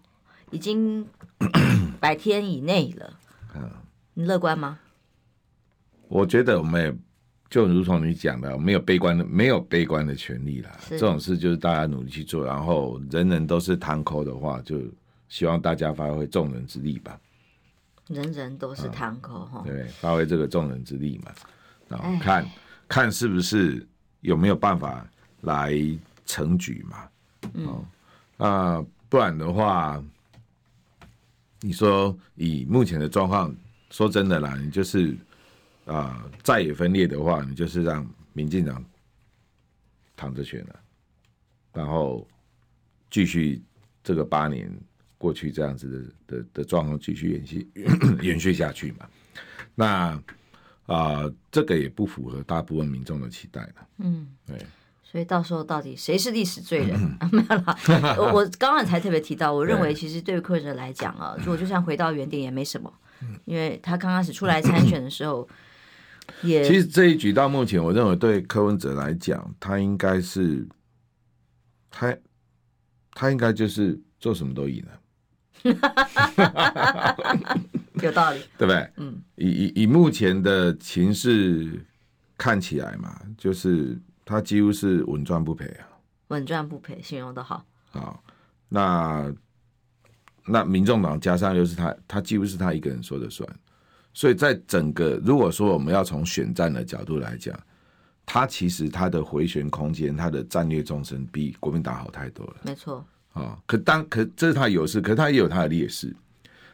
[0.51, 1.07] 已经。
[1.99, 3.13] 百天以内了，
[3.55, 3.69] 嗯，
[4.15, 4.79] 你乐观吗？
[6.07, 6.95] 我觉得我们也
[7.47, 10.71] 就如同你讲的，没有悲观的，没有悲观的权利啦。
[10.89, 14.79] 这种事就是大家努力去做，然后人人都是堂口的话，就
[15.29, 17.19] 希望大家发挥众人之力吧。
[18.07, 21.31] 人人都是堂口哈、嗯，对，发挥这个众人之力嘛，
[21.87, 22.49] 然后看
[22.87, 23.85] 看是不是
[24.21, 25.05] 有没有办法
[25.41, 25.73] 来
[26.25, 27.09] 成局嘛。
[27.53, 27.85] 嗯，
[28.37, 30.03] 啊，不然的话。
[31.59, 33.53] 你说以目前的状况，
[33.89, 35.09] 说真的啦，你就是
[35.85, 38.81] 啊、呃，再也分裂的话，你就是让民进党
[40.15, 40.79] 躺着选了，
[41.73, 42.27] 然后
[43.09, 43.59] 继续
[44.03, 44.71] 这个八年
[45.17, 47.67] 过去这样子的的的状况继续延续
[48.21, 49.07] 延续下去嘛？
[49.75, 49.87] 那
[50.85, 53.87] 啊、呃，这个也不符合大部分民众的期待了。
[53.97, 54.57] 嗯，对。
[55.09, 56.99] 所以到时候到底谁是历史罪人？
[57.31, 57.77] 没有啦，
[58.33, 62.93] 我刚刚才特别提到，我认为其实对于柯文哲来讲啊，如果就算回到原点也没什么，
[63.45, 65.47] 因为他刚开始出来参选的时候，
[66.43, 70.67] 也其实这一局到目前，我认为对柯文哲来讲，他应该是
[71.89, 72.15] 他
[73.13, 74.99] 他应该就是做什么都赢了，
[78.01, 78.89] 有道理，对不对？
[78.97, 81.85] 嗯，以以以目前的情势
[82.37, 83.97] 看起来嘛，就是。
[84.29, 85.87] 他几乎是稳赚不赔啊！
[86.27, 87.63] 稳赚不赔，形容的好。
[87.91, 88.21] 好，
[88.67, 89.33] 那
[90.45, 93.47] 那民众党加上又是他，他几乎是他一个人说的算。
[94.13, 97.57] 所以在整个如果说我们要从选战的角度来讲，
[98.25, 102.57] 他其实他的回旋空间，他的战略纵深比国民党好太多了。
[102.63, 103.07] 没错。
[103.37, 106.15] 啊，可当可这是他优势，可是他也有他的劣势。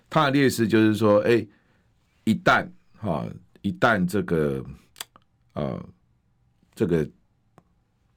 [0.10, 1.48] 他的劣势就是说，哎、欸，
[2.24, 3.26] 一旦哈，
[3.62, 4.64] 一旦这个
[5.54, 5.84] 呃
[6.74, 7.08] 这个。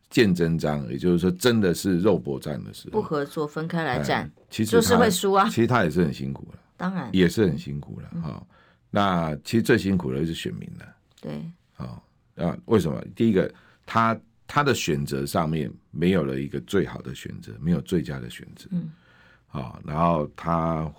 [0.09, 5.47] 见真章，也就是说，真的是肉搏战的时候，不合作，分开来战，其实就是会输啊。
[5.49, 8.09] 其实他也是很辛苦了，当然也是很辛苦了。
[8.23, 8.47] 哈、嗯，
[8.89, 10.87] 那其实最辛苦的是选民了。
[11.21, 11.45] 对，
[11.77, 12.01] 啊
[12.37, 12.99] 啊，为什么？
[13.15, 13.53] 第一个，
[13.85, 18.69] 他他的选择上面没有了一个最好的选择，没有最佳的选择。
[18.71, 18.91] 嗯，
[19.49, 20.93] 啊，然后他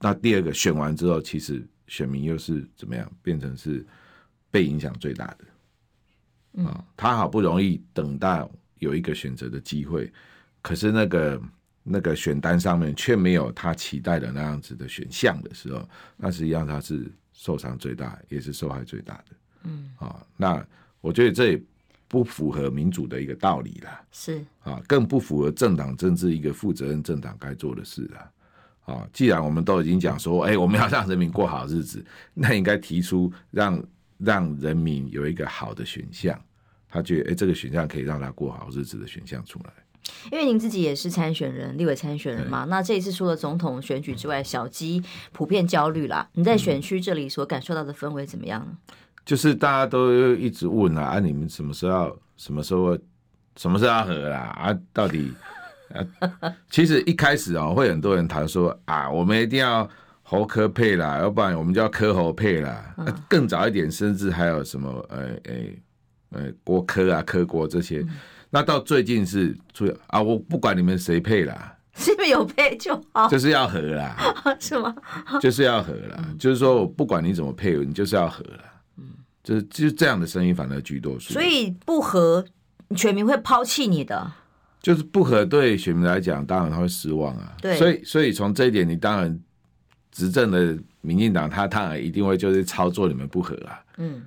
[0.00, 3.10] 那第二个选完之后，其实选民又是怎么样？
[3.22, 3.84] 变成是
[4.50, 6.64] 被影响最大的。
[6.64, 10.10] 啊，他好不容易等到有一个选择的机会，
[10.62, 11.42] 可是那个
[11.82, 19.36] 那个选单上面却没有他期待的那样子的选项的时候，那实际上他是受伤最大，也是受害最大的。
[19.64, 20.66] 嗯，啊，那
[21.00, 21.62] 我觉得这也
[22.08, 24.02] 不符合民主的一个道理啦。
[24.10, 28.30] 是啊，更不符合政党政治一个负责任政党该做的事啦。
[28.86, 33.84] 啊，既然我们都已经讲说，哎，我们要让人民过好日子， 那应该提出让
[34.16, 36.40] 让人民有一个好的选项。
[36.88, 39.70] 他觉得，哎，这个选项可以让他过好日子的选项出来。
[40.32, 42.64] 因为您自己也是参选人，立委参选人嘛。
[42.64, 46.30] 那这一次除了总统选举之外，小鸡普遍焦虑啦。
[46.32, 48.78] 你在选区这里所感受到的氛围怎么样呢？
[49.28, 52.98] 就是大家都一直问啊，啊，你们什么时候要什么时候
[53.56, 54.38] 什么时候要和啦？
[54.38, 55.34] 啊，到底
[55.92, 56.50] 啊？
[56.70, 59.86] 其实一开始哦，会很多人谈说啊，我们一定要
[60.22, 62.94] 侯科配啦，要不然我们就要科侯配啦。
[63.28, 65.54] 更早一点，甚至还有什么，呃，呃。
[66.30, 68.10] 呃，国科啊，科国这些，嗯、
[68.50, 74.14] 那到最近是出啊，我不管你们谁配啦，是不是有配就好，就是要合啦，
[74.60, 74.94] 是吗？
[75.40, 78.67] 就是要合啦，嗯、就是说我不管你怎么配，你就是要合啦，嗯，
[79.48, 82.44] 就是就是这样的声音反而居多数，所以不合，
[82.94, 84.30] 选民会抛弃你的，
[84.82, 89.40] 就是不合对选民来讲，当然他会失望啊，对，所以所以从这一点，你当然
[90.12, 94.22] 执政的民进党，他当然一定会就是操作你们不合啊，嗯，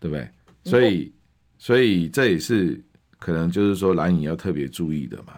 [0.00, 0.28] 对不对？
[0.64, 1.12] 所以。
[1.56, 2.78] 所以这也是
[3.18, 5.32] 可能就是说蓝营要特别注意的嘛，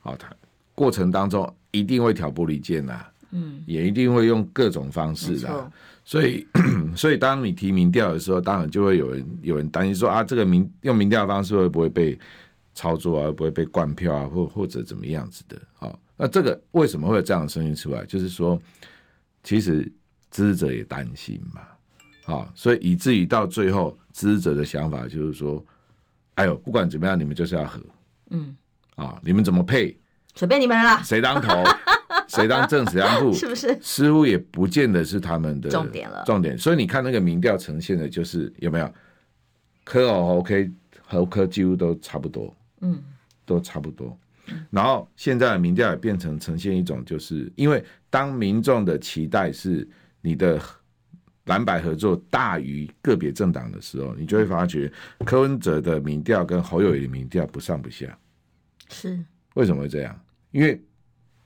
[0.00, 0.28] 好，他
[0.74, 5.70] 过程当中一定会挑拨离间呐，嗯，也一定会用各种方式的，
[6.10, 6.44] 所以
[6.96, 12.18] 所以当你提民调的时候，当然就会有人有人担心说啊，这个民用民调的方式会不会被
[12.74, 15.56] 操作啊，会不会被灌票啊，或或者怎么样子的。
[15.74, 18.04] 好，那这个为什么会有这样的声音出来？
[18.06, 18.60] 就是说，
[19.44, 19.82] 其实
[20.32, 21.62] 支持者也担心嘛，
[22.24, 25.64] 好，所以以至于到最后，支持者的想法就是说，
[26.34, 27.78] 哎呦，不管怎么样，你们就是要和，
[28.30, 28.56] 嗯，
[28.96, 29.96] 啊，你们怎么配，
[30.34, 31.62] 随便你们了，谁当头，
[32.30, 33.76] 谁当正，谁当副， 是不是？
[33.82, 36.22] 似乎也不见得是他们的重点了。
[36.24, 38.88] 重点，所以你看那个民调呈现的，就是有没有
[39.82, 40.70] 柯侯 OK
[41.04, 43.02] 和柯几乎都差不多，嗯，
[43.44, 44.16] 都差不多。
[44.70, 49.86] 然后现在的民调也变成呈现一种，就是因为当民众的期待是
[50.20, 50.60] 你的
[51.46, 54.90] 蓝白合作大于个别政党的时候，你就会发觉
[55.24, 58.16] 柯文哲的民调跟侯友宜的民调不上不下。
[58.88, 59.18] 是
[59.54, 60.20] 为什么会这样？
[60.52, 60.80] 因为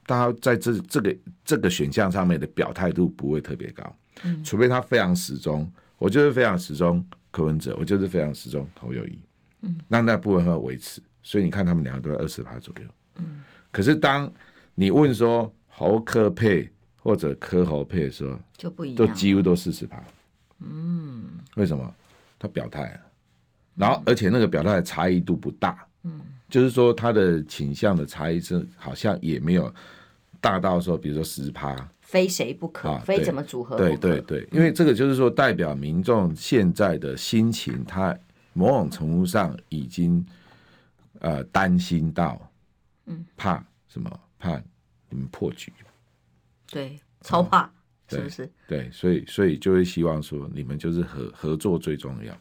[0.07, 9.19] 大家在这这个这个选项上面的表态度不会特别高，嗯除非他非常始终，我就是非常始终柯文哲，我就是非常始终侯友谊，
[9.63, 11.03] 嗯，那那部分会维持。
[11.23, 12.87] 所以你看，他们两个都在二十趴左右。
[13.17, 14.31] 嗯，可是当
[14.75, 20.03] 你问说侯科配或者柯侯配的时候，就不一样，都几乎都四十趴。
[20.61, 21.25] 嗯，
[21.57, 21.95] 为什么？
[22.39, 23.01] 他表态了，
[23.75, 25.87] 然后而且那个表态的差异度不大。
[26.03, 26.21] 嗯，
[26.55, 29.75] 就是说他的倾向的差异是好像也没有
[30.41, 33.77] 大到说，比如说十趴，非谁不可，啊、非怎么组合。
[33.77, 38.17] 对对对，因为这个就是说代表民众现在的心情，他
[38.53, 40.25] 某种程度上已经。
[41.21, 42.39] 呃，担心到，
[43.07, 44.21] 嗯，怕什么？
[44.39, 44.61] 怕
[45.09, 45.73] 你们破局，
[46.71, 47.71] 对，超怕，嗯、
[48.11, 48.53] 是不是？
[48.69, 52.35] 对，所以，所以就会希望说，你们就是合合作最重要，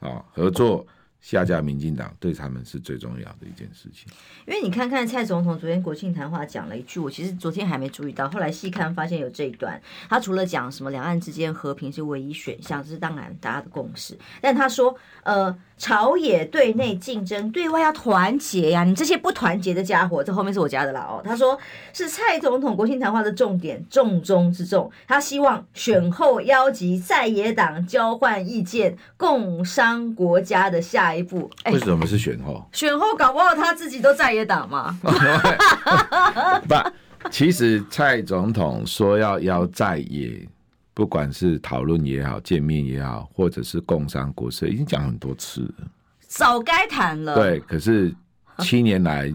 [0.00, 0.86] 啊、哦，合作。
[1.20, 4.10] 下架民进党对他们是最重要的一件事情，
[4.46, 21.58] 因为你看看蔡总统昨天国庆谈话讲了一句，我其实昨天还没注意到，后来细看发现有这一段，他除了讲什么两岸之间和平是唯一选项，这是当然大家的共识，但他说，呃，朝野对内竞争，对外要团结呀，你这些不团结的家伙，这后面是我加的啦哦，他说
[21.92, 31.00] 是蔡总统国庆谈话的重点，重中之重，他希望选后邀集在野党交换意见，共商国家的下。
[31.10, 32.62] 一步，为什么是选后？
[32.72, 34.96] 选后搞不好他自己都在野党嘛。
[36.68, 36.74] 不，
[37.30, 40.46] 其实蔡总统说要邀在野，
[40.92, 45.88] 不管是讨论也好、见面也好，或者是共商国事，已经讲很多次了，
[46.20, 47.34] 早该谈了。
[47.34, 48.14] 对，可是
[48.60, 49.32] 七年来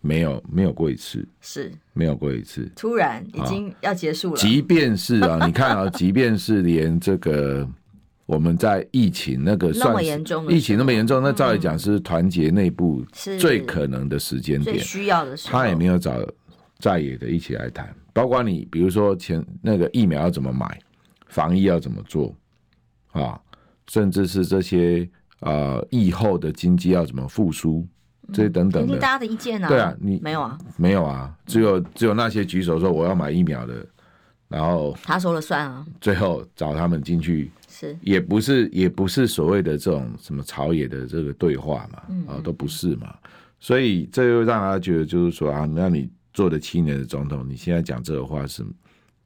[0.00, 1.72] 没有没有过一次，是。
[1.92, 4.36] 没有过一次，突然已经要结束了。
[4.36, 7.68] 即便是啊， 你看啊，即便是连这个。
[8.24, 13.04] 我们在疫情那个算严重，疫情那么严重，那照理讲是团结内部
[13.38, 16.16] 最可能的时间点，需要的时候，他也没有找
[16.78, 20.80] 在野的一起来谈，包括你，比如说前那个疫苗要怎么买，
[21.32, 22.34] 防疫要怎么做
[23.12, 23.40] 啊，
[23.88, 25.08] 甚至是这些
[25.40, 27.86] 呃疫后的经济要怎么复苏，
[28.34, 33.86] 这些等等的，大家的意见啊，对啊，你没有啊，没有啊，只有只有那些举手说我要买疫苗的，
[34.48, 37.96] 然后他说了算啊，最后找他们进去是。
[38.02, 43.16] 也不是，也不是所谓的这种什么朝野的这个对话嘛，啊，都不是嘛，
[43.58, 48.64] 所以这又让他觉得就是说啊，那你做了七年的总统，你现在讲这个话是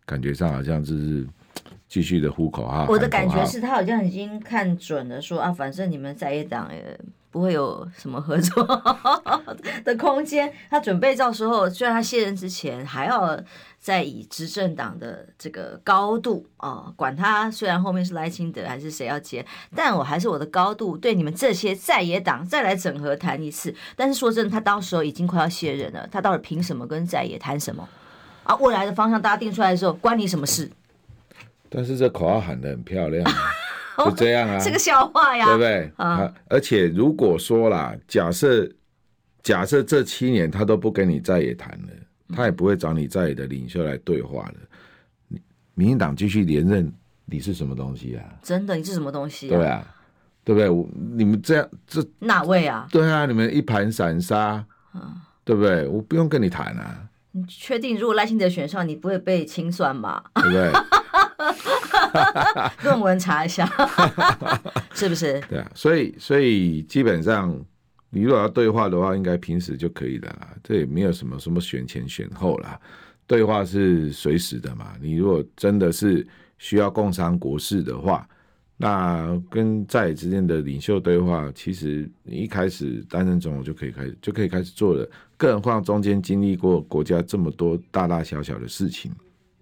[0.05, 1.27] 感觉上好像就是
[1.88, 2.87] 继续的呼口号。
[2.88, 6.99] 我的感觉是他好像已经看准了说，说啊，反正你们在野党也
[7.31, 8.64] 不会有什么合作
[9.85, 13.38] 的空间，他准备到时候，虽然他卸任之前还要。
[13.79, 19.46] 在以执政党的这个高度啊、哦，管他虽然后面是赖清德还是谁要接，
[19.77, 23.72] 但我还是我的高度对你们这些在野党再来整合谈一次。
[23.94, 27.88] 但是说真的，他到时候已经快要卸任了，他到底凭什么跟在野谈什么？
[28.42, 30.68] 啊，未来的方向大家定出来的时候，关你什么事？
[31.76, 33.22] 但是这口号喊得很漂亮，
[34.02, 35.92] 就这样啊，是个笑话呀，对不对？
[35.96, 38.66] 啊，而且如果说啦，假设
[39.42, 41.88] 假设这七年他都不跟你在野谈了。
[42.34, 45.38] 他也不会找你在野的领袖来对话的。
[45.74, 46.92] 民进党继续连任，
[47.24, 48.24] 你是什么东西啊？
[48.42, 49.46] 真的，你是什么东西？
[49.48, 49.86] 对啊，
[50.42, 50.68] 对不对？
[51.16, 52.88] 你们这样这哪位啊？
[52.90, 54.64] 对啊，你们一盘散沙，
[55.44, 55.86] 对不对？
[55.86, 57.08] 我不用跟你谈啊。
[57.30, 60.24] 你确定，如果赖清德选上，你不会被清算吗？
[60.34, 60.72] 对不对？
[62.85, 63.66] 论文查一下，
[64.94, 65.40] 是不是？
[65.49, 67.59] 对啊，所以所以基本上。
[68.09, 70.57] 你如果要对话的话，应该平时就可以了啦。
[70.62, 72.81] 这也没有什么什么选前选后啦，
[73.27, 74.94] 对话是随时的嘛。
[75.02, 78.27] 你如果真的是需要共商国事的话，
[78.79, 85.06] 那跟在野之间的领袖对话，其实你一开始担任总统就可以开始就可以开始做了。
[85.37, 89.13] 更何况中间经历过国家这么多大大小小的事情，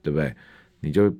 [0.01, 0.33] 对不对？
[0.79, 1.13] 你就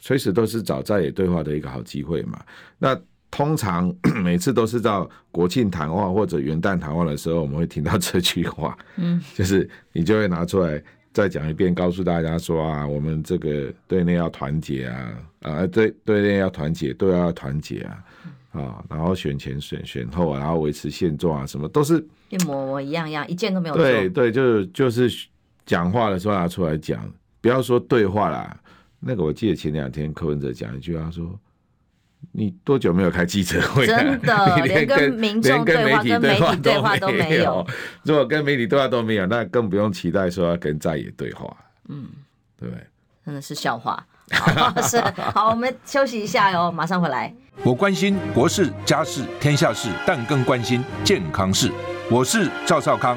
[0.00, 2.40] 随时都是找在野对话的一个好机会嘛。
[2.78, 2.98] 那。
[3.28, 10.82] 通常 每次都是到国庆谈话或者元旦谈话的时候，我们会听到这句话，嗯，就是你就会拿出来
[11.12, 17.98] 再讲一遍，告诉大家说啊，我们这个对内要团结啊，啊，对对内要团结，对外要团结啊，
[18.52, 23.82] 啊，然后选前选选后啊，然后维持现状啊，什么都是一模模一样样，一件都没有错。
[23.82, 25.10] 对对，就是就是
[25.66, 27.06] 讲话的时候拿出来讲，
[27.42, 28.56] 不要说对话啦。
[29.06, 31.38] 那个我记得前两天柯文哲讲一句他说。
[32.32, 33.86] 你多久没有开记者会？
[33.86, 37.64] 真的， 连跟民众对话、跟媒体对话都没有。
[38.02, 41.56] 如果跟媒体对话都没有，那更不用期待说要跟在野对话。
[41.88, 42.08] 嗯，
[42.58, 42.68] 对，
[43.24, 44.04] 真的是笑话。
[44.32, 44.98] 好，是
[45.34, 47.32] 好，我们休息一下哟，马上回来。
[47.62, 51.70] 我关心国事、家事、天下事，但更关心健康事。
[52.10, 53.16] 我是赵少康，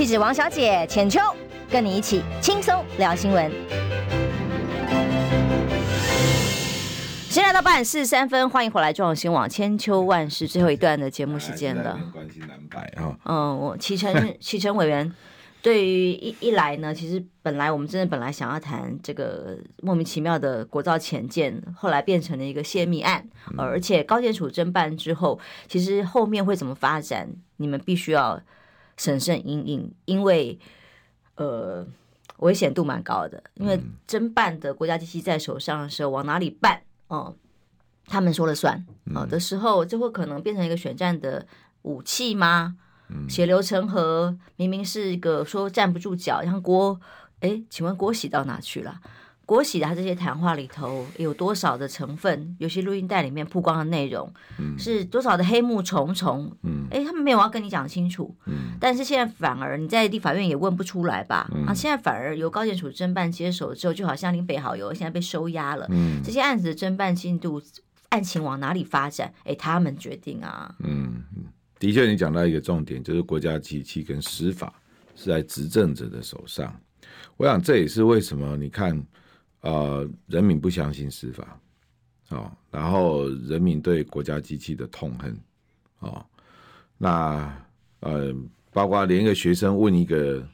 [0.00, 1.20] 气质王小姐浅秋，
[1.70, 3.52] 跟你一起轻松聊新闻。
[7.28, 12.00] 现在到八点四十三分，欢迎回来中广新闻网千秋万世最后一段的节目时间了。
[12.14, 15.14] 关心南白啊，嗯，我启程 启程委员
[15.60, 23.28] 对于一一来呢，其实本来我们真的本来想要谈这个莫名其妙的国造潜舰，后来变成了一个泄密案，
[23.58, 25.38] 而且高检署侦办之后，
[25.68, 27.28] 其实后面会怎么发展，
[27.58, 28.40] 你们必须要
[29.00, 30.58] 审慎因应，因为
[31.36, 31.86] 呃
[32.40, 36.82] 危险度蛮高的，因为侦办的国家机器在手上的时候，往哪里办？
[37.08, 37.34] 哦，
[38.04, 38.84] 他们说了算。
[39.14, 41.46] 哦的时候，就会可能变成一个选战的
[41.80, 42.76] 武器吗？
[43.08, 47.00] 嗯，血流成河，明明是一个说站不住脚，像郭，
[47.40, 49.00] 哎，请问郭喜到哪去了？
[49.50, 52.54] 郭喜他这些谈话里头有多少的成分？
[52.60, 54.32] 有些录音带里面曝光的内容，
[54.78, 56.56] 是多少的黑幕重重？
[56.62, 58.32] 嗯，哎，他们没有要跟你讲清楚。
[58.46, 61.50] 嗯，但是现在反而你在立法院也问不出来吧？
[61.66, 65.84] 啊，现在反而由高检署侦办接手之后，就好像林北好友现在被收押了。
[65.90, 67.60] 嗯，这些案子的侦办进度，
[68.10, 69.34] 案情往哪里发展？
[69.42, 70.72] 哎，他们决定啊。
[70.78, 71.24] 嗯，
[71.80, 74.72] 的确，你讲到一个重点，就是国家机器跟司法
[75.16, 76.72] 是在执政者的手上。
[77.36, 79.04] 我想这也是为什么你看。
[79.62, 81.60] 呃，人民不相信司法，
[82.30, 85.38] 哦，然后人民对国家机器的痛恨，
[85.98, 86.24] 哦，
[86.96, 87.66] 那
[88.00, 88.34] 呃，
[88.72, 90.46] 包括连一个学生问一个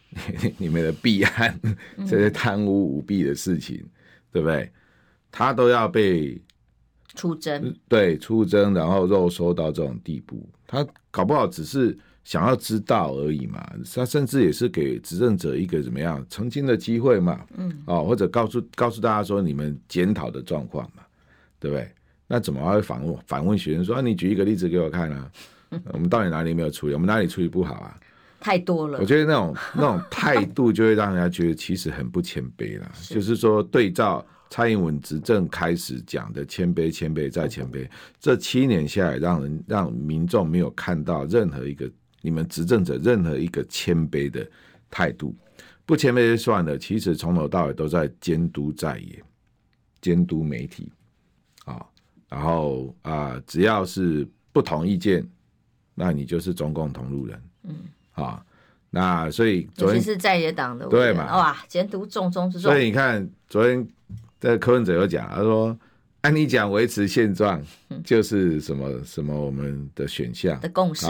[0.58, 1.60] 你们的弊案，
[2.08, 3.90] 这些贪污舞弊的事情，嗯、
[4.32, 4.72] 对不对？
[5.30, 6.40] 他都要被
[7.14, 11.98] 出征，对，出征，然后肉搜到这种地步，他搞不好只是。
[12.24, 13.62] 想要知道而已嘛，
[13.94, 21.02] 他甚至也是给执政者一个怎么样澄清的机会嘛，嗯，哦，或者告诉告诉大家说你们检讨的状况嘛，
[21.60, 21.86] 对不对？
[22.26, 24.00] 那怎么还会反问反问学生说啊？
[24.00, 25.30] 你举一个例子给我看啊？
[25.92, 26.94] 我们到底哪里没有处理？
[26.94, 28.00] 我们哪里处理不好啊？
[28.40, 28.98] 太多了。
[29.00, 32.90] 我觉得那种那种 态度就会让人家觉得其实很不谦卑了。
[32.94, 37.86] 是就是说，对照蔡英文执政开始讲的谦卑、谦卑再谦卑，
[38.18, 41.90] 这七年下来，让人让民众没有看到任何一个。
[42.24, 44.48] 你们执政者任何一个谦卑的
[44.90, 45.36] 态度，
[45.84, 49.22] 不谦卑就算了，其实从头到尾都在监督在野，
[50.00, 50.90] 监督媒体，
[51.66, 51.84] 啊，
[52.30, 55.22] 然后啊，只要是不同意见，
[55.94, 57.74] 那你就是中共同路人，嗯，
[58.12, 58.42] 啊，
[58.88, 61.26] 那所以昨天是在野党的对嘛？
[61.36, 62.72] 哇，监督重中之重。
[62.72, 63.86] 所以你看，昨天
[64.40, 65.78] 在柯文哲有讲，他说。
[66.24, 67.62] 按你讲，维持现状
[68.02, 71.06] 就是什么什么我们的选项的共识，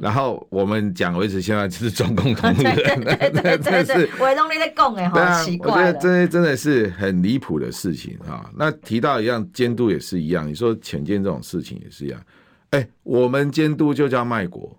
[0.00, 8.50] 然后我们讲维持现状就是中共同路人，对对对对， 维东你在共哎，好奇怪，我觉得这真的是很离谱的事情啊。
[8.56, 12.20] 那提到一样监督也是一样，你说潜见这种事情也是一样，
[12.70, 14.76] 哎，我们监督就叫卖国，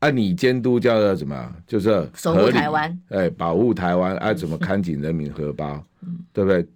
[0.00, 1.50] 按你监督叫做什么？
[1.66, 5.82] 就是守护台湾，哎，保护台湾，爱怎么看紧人民荷包，
[6.30, 6.68] 对不对？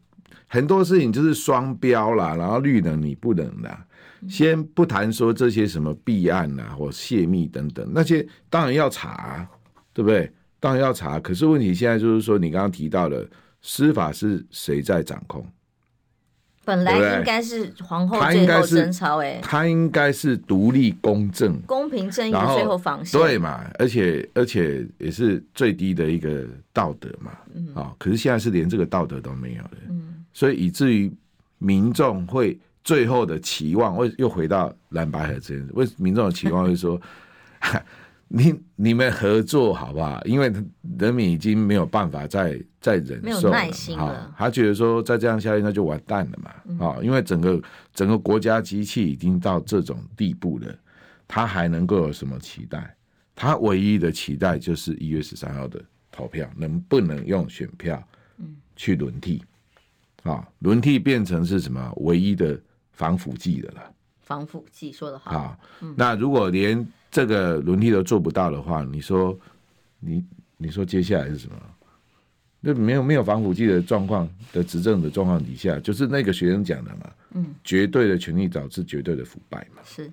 [0.46, 3.84] 很多事情就是双标啦，然后绿能你不能啦。
[4.28, 9.46] 先不谈说这些什么弊案呐或泄密等等，那些当然要查，
[9.92, 10.32] 对不对？
[10.58, 11.20] 当然要查。
[11.20, 13.28] 可是问题现在就是说，你刚刚提到的
[13.60, 15.46] 司法是谁在掌控？
[16.66, 23.64] 本来应该是皇后最后贞操，哎，他应该是独立公正、公平正义的最后防线，对嘛？
[23.78, 27.94] 而且而且也是最低的一个道德嘛，啊、嗯哦！
[27.96, 30.24] 可是现在是连这个道德都没有了，嗯。
[30.32, 31.10] 所以以至于
[31.58, 37.00] 民众会最后的期望，为又回到蓝白合这件事，为民众的期望就是说，
[38.26, 40.20] 你你们合作好不好？
[40.24, 40.52] 因为
[40.98, 43.58] 人民已经没有办法再再忍受了，
[43.96, 47.60] 哈，他觉得说再这样下去那就完蛋了嘛，啊，因为整个
[47.92, 50.72] 整个国家机器已经到这种地步了，
[51.26, 52.94] 他还能够有什么期待？
[53.34, 55.82] 他唯一的期待就是一月十三号的
[56.12, 58.00] 投票能不能用选票，
[58.76, 59.42] 去轮替。
[60.22, 62.56] 啊，轮替变成是什么唯一的
[62.92, 63.92] 防腐剂的了？
[64.20, 65.36] 防腐剂说的好。
[65.36, 65.58] 啊，
[65.96, 69.36] 那如果连这个轮替都做不到的话，你说
[69.98, 70.24] 你
[70.56, 71.56] 你说接下来是什么？
[72.66, 80.10] 那没有没有防腐剂的状况的执政的状况底下，就是那个学生讲的嘛，嗯，绝对的权力导致绝对的腐败嘛，是，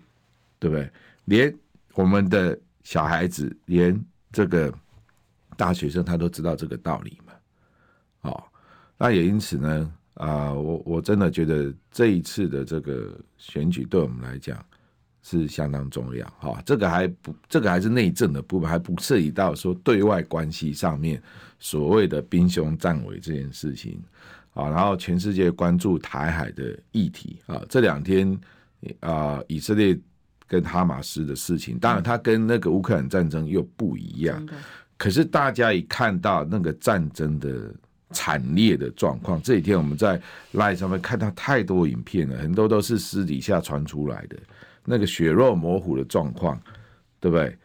[0.59, 0.87] 对不对？
[1.25, 1.55] 连
[1.95, 3.99] 我们的小孩子，连
[4.31, 4.71] 这个
[5.57, 7.33] 大学生，他都知道这个道理嘛。
[8.21, 8.43] 哦，
[8.97, 9.93] 那也因此呢。
[10.15, 14.63] 啊、呃，我我真的觉得这一次的这个选举对我们来讲
[15.23, 16.61] 是相当重要哈。
[16.63, 21.19] 这个还不，这个还是内政的部分，还不涉及到说对外关系上面
[21.57, 23.99] 所谓的兵凶战危这件事情
[24.53, 24.69] 啊。
[24.69, 28.39] 然后全世界关注台海的议题啊，这两天
[28.99, 29.99] 啊，以色列
[30.47, 34.47] 跟哈马斯的事情，当然它跟那个乌克兰战争又不一样，
[34.97, 37.73] 可是大家一看到那个战争的。
[38.15, 40.21] 惨烈的状况，这几天我们在
[40.53, 44.37] Line 上面看到太多影片了，很多都是私底下传出来的，
[44.85, 46.59] 那个血肉模糊的状况，
[47.19, 47.57] 对不对？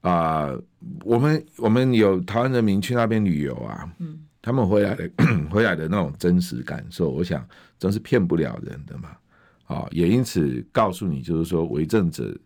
[0.00, 0.62] 啊、呃，
[1.04, 5.10] 我们我们有台湾人民去那边旅游啊，嗯，他们回来的
[5.50, 7.46] 回来的那种真实感受，我想
[7.78, 9.16] 真是骗不了人的嘛，
[9.66, 12.36] 啊，也因此告诉你，就是说为政者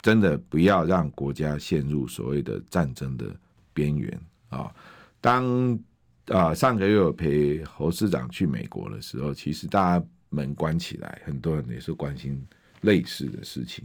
[0.00, 3.26] 真的不要让国家陷入所谓的战争的
[3.72, 4.74] 边缘啊，
[5.20, 5.78] 当。
[6.26, 12.40] 啊，上个月我陪侯市长去美国的时候，其实大家门关起来，很多人也是关心
[12.82, 13.84] 类似的事情，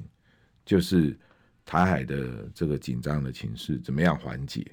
[0.64, 1.18] 就是
[1.66, 4.64] 台海的这个紧张的情势怎么样缓解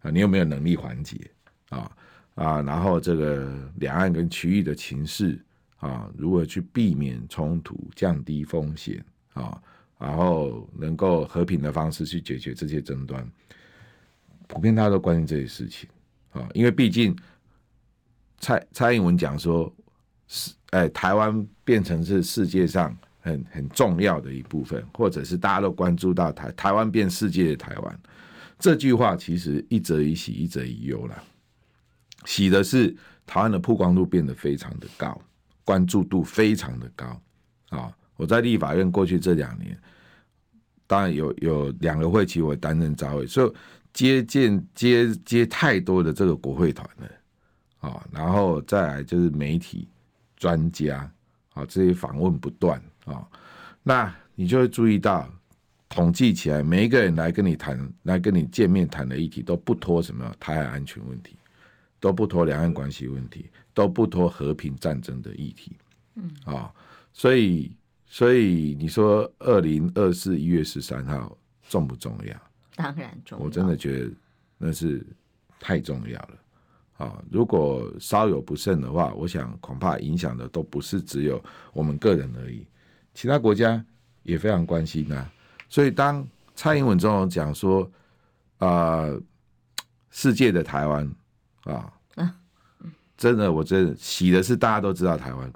[0.00, 0.10] 啊？
[0.10, 1.30] 你有没有能力缓解
[1.70, 1.90] 啊？
[2.34, 5.40] 啊，然后这个两岸跟区域的情势
[5.76, 9.04] 啊，如何去避免冲突、降低风险
[9.34, 9.62] 啊？
[9.96, 13.26] 然后能够和平的方式去解决这些争端，
[14.48, 15.88] 普遍大家都关心这些事情。
[16.32, 17.16] 啊，因为毕竟
[18.38, 19.72] 蔡蔡英文讲说，
[20.26, 28.00] 是哎，台湾变成是世界上很很重要的一部分，或者是大家都关注到台台湾变世界的台湾，
[28.58, 31.22] 这句话其实一则以喜，一则以忧了。
[32.26, 32.94] 喜的是
[33.26, 35.20] 台湾的曝光度变得非常的高，
[35.64, 37.20] 关注度非常的高。
[37.70, 39.76] 啊，我在立法院过去这两年，
[40.86, 43.52] 当然有有两个会期我担任召委，所以。
[43.94, 49.88] 接见接接太多的这个国会团了，啊，然后再来就是媒体、
[50.36, 51.08] 专家，
[51.52, 53.26] 啊，这些访问不断啊，
[53.82, 55.28] 那你就会注意到，
[55.88, 61.36] 统计起来，每一个人来跟你谈、来跟你见面谈的议题，都不脱什么台海安全问题，
[62.00, 65.76] 都不脱两岸关系问题，都不脱和平战争的议题，
[66.14, 66.72] 嗯，啊，
[67.12, 67.76] 所以
[68.06, 71.36] 所以你说二零二四一月十三号
[71.68, 72.34] 重不重要？
[72.76, 74.10] 当然重要，我真的觉得
[74.58, 75.06] 那是
[75.60, 76.38] 太重要了
[76.96, 77.22] 啊！
[77.30, 81.42] 如果稍有不慎的话，我想恐怕影响的都不是只有
[81.72, 82.66] 我们个人而已，
[83.14, 83.82] 其他国家
[84.22, 85.30] 也非常关心啊。
[85.68, 87.82] 所以当蔡英文总统讲说
[88.58, 89.22] 啊、呃，
[90.10, 91.10] 世界的台湾
[91.64, 91.92] 啊，
[93.16, 95.52] 真的，我真的喜的是大家都知道台湾，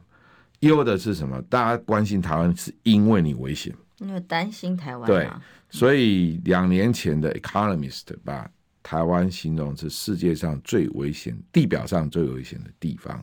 [0.60, 1.42] 忧的是什么？
[1.42, 5.30] 大家关心台湾是因为你危险，因为担心台湾、啊、对。
[5.70, 8.50] 所以两年前的《Economist》把
[8.82, 13.22] 台湾形容是世界上最危险、地表上最危险的地方。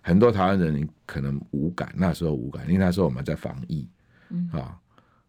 [0.00, 3.88] 很多台湾人可能无感，那时候无感，因为那时候我们在防疫，
[4.30, 4.78] 嗯啊。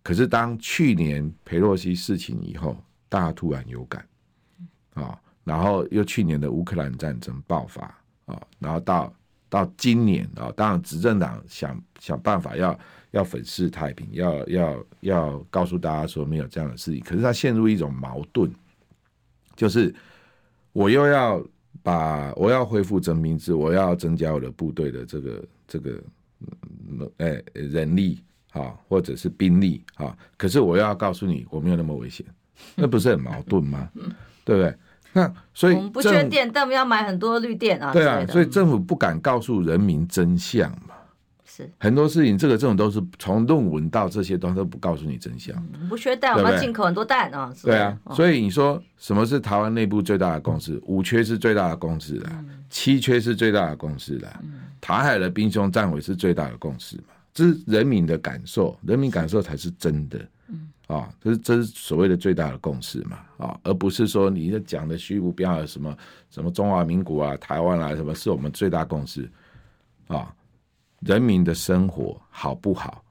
[0.03, 2.75] 可是当去年裴洛西事情以后，
[3.07, 4.05] 大家突然有感，
[4.93, 7.83] 啊，然后又去年的乌克兰战争爆发，
[8.25, 9.13] 啊，然后到
[9.49, 12.77] 到今年啊，当然执政党想想办法要。
[13.11, 18.49] 要粉饰太平，要要要告诉大家说没有这样的事情，可是他陷入一种矛盾，
[19.53, 19.93] 就是
[20.71, 21.45] 我又要
[21.83, 26.03] 把我要恢复征兵制，我要增加我的部队的这个这个
[27.17, 28.19] 呃、欸、人力
[28.51, 32.25] 啊，或者是兵力啊，可是我又要告诉你我没有那么危险，
[32.75, 33.89] 那不是很矛盾吗？
[34.43, 34.75] 对不对？
[35.13, 37.91] 那所以我们不缺电，但我们要买很多绿电啊。
[37.91, 40.95] 对啊，所以政府不敢告诉人民真相嘛。
[41.79, 45.55] 很多事情，这个这种都是从论文到这些东西都不告诉你真相。
[45.79, 47.53] 嗯、不缺蛋，我们要进口很多蛋啊。
[47.63, 50.81] 对啊，所以你说什么是台湾内部最大的公司？
[50.85, 52.29] 五缺是最大的共识的，
[52.69, 54.27] 七缺是最大的共识的，
[54.79, 57.03] 台海的兵凶战危是最大的共识嘛？
[57.33, 60.19] 这是人民的感受，人民感受才是真的。
[61.21, 65.97] 这是这是所谓的最大的共识嘛，啊，而不是说你讲的虚无缥缈什么
[66.29, 69.31] 什么中华民国啊、台湾啊什么，是我们最大共识
[70.07, 70.35] 啊。
[71.01, 73.03] 人民的生活好不好，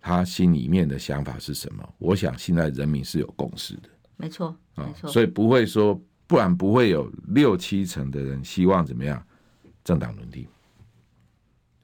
[0.00, 1.94] 他心里面的想法是什么？
[1.98, 9.22] 我想现在人民是有共识的，没错，没错，所以不会说，不然不会有六七成的人希望怎么样
[9.82, 10.46] 政党轮替。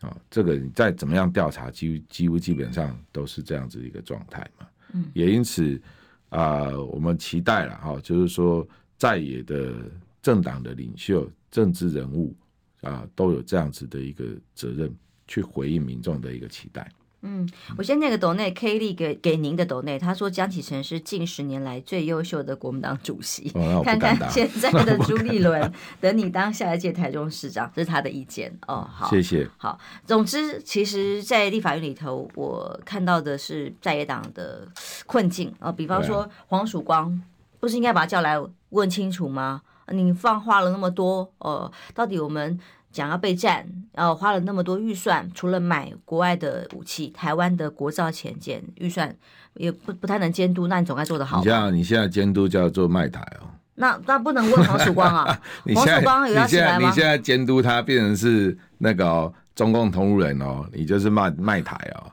[0.00, 4.66] 啊，这个你再怎么样调查，几乎几乎基本上都是这样子一个状态嘛。
[4.92, 5.80] 嗯，也因此
[6.28, 8.66] 啊、呃，我们期待了哈，就是说
[8.98, 9.72] 在野的
[10.20, 12.36] 政党的领袖、政治人物
[12.82, 14.94] 啊、呃，都有这样子的一个责任，
[15.26, 16.86] 去回应民众的一个期待。
[17.26, 17.48] 嗯，
[17.78, 23.50] 我先那个斗内 K 力给给您的斗内，他说江启臣是近十年来最优秀的国民党主席。
[23.54, 25.72] 哦、看看现在的朱立伦，
[26.02, 28.86] 等你当下一届台中市长，这是他的意见哦。
[28.92, 29.48] 好，谢谢。
[29.56, 34.68] 好，总之，其实，在立法院里头，我看到的是在野党的
[35.06, 35.72] 困境啊、哦。
[35.72, 37.22] 比方说黄曙光，
[37.58, 39.62] 不是应该把他叫来问清楚吗？
[39.88, 42.60] 你放话了那么多，呃，到底我们？
[42.94, 49.14] 讲要备战，然后花了那么多预算，除了买国外的武器，台湾的国造潜舰预算
[49.54, 51.40] 也不不太能监督，那你总该做得好。
[51.40, 55.24] 你像你现在监督叫做卖台哦，那那不能问黄曙光啊？
[55.74, 56.88] 黄曙光有要起来吗？
[56.88, 62.06] 你现在监督他变成是那个、哦、中共同路人哦，你就是卖卖台哦。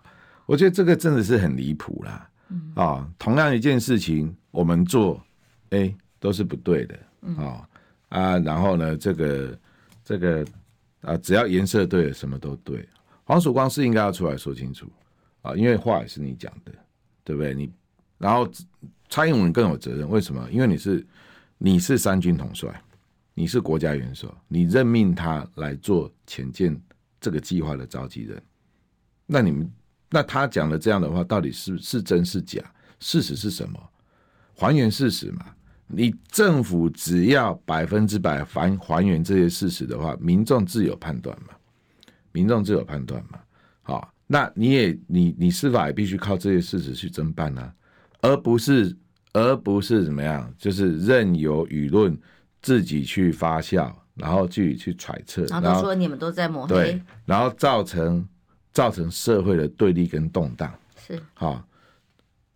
[0.48, 2.28] 我觉得这个真的是很离谱啦。
[2.76, 5.22] 啊、同样一件事情我们做，
[5.70, 6.96] 哎，都是不对的
[7.38, 7.62] 啊、
[8.10, 9.56] 啊，然后呢，这个
[10.04, 10.44] 这个。
[11.02, 12.88] 啊，只要颜色对了，什么都对。
[13.24, 14.92] 黄曙光是应该要出来说清楚
[15.42, 16.72] 啊，因为话也是你讲的，
[17.24, 17.54] 对不对？
[17.54, 17.72] 你
[18.18, 18.50] 然后
[19.10, 20.48] 蔡英文更有责任，为什么？
[20.52, 21.06] 因为你是
[21.58, 22.82] 你是三军统帅，
[23.34, 26.80] 你是国家元首，你任命他来做潜舰
[27.20, 28.42] 这个计划的召集人，
[29.26, 29.72] 那你们
[30.10, 32.62] 那他讲的这样的话，到底是是真是假？
[33.00, 33.80] 事实是什么？
[34.56, 35.46] 还原事实嘛。
[35.94, 41.54] 你政府只要百分之百还还原这些事实的话，民众自有判断嘛，
[42.32, 43.40] 民众自有判断嘛。
[43.82, 47.74] 好，那你也你你司法也必须靠这些事实去侦办啊，
[48.22, 48.96] 而不是
[49.34, 52.18] 而不是怎么样，就是任由舆论
[52.62, 58.28] 自己去发酵，然后自己去揣测，然后说你们都在抹黑，然后造成
[58.72, 61.64] 造成社会的对立跟动荡，是好。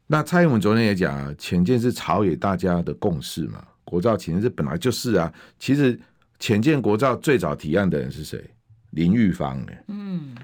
[0.07, 5.33] 那蔡英文昨天也讲啊，潜舰是朝野大家的共识嘛，国造潜舰这本来就是啊。
[5.57, 5.99] 其实
[6.37, 8.43] 潜舰国造最早提案的人是谁？
[8.91, 10.35] 林玉芳哎，嗯，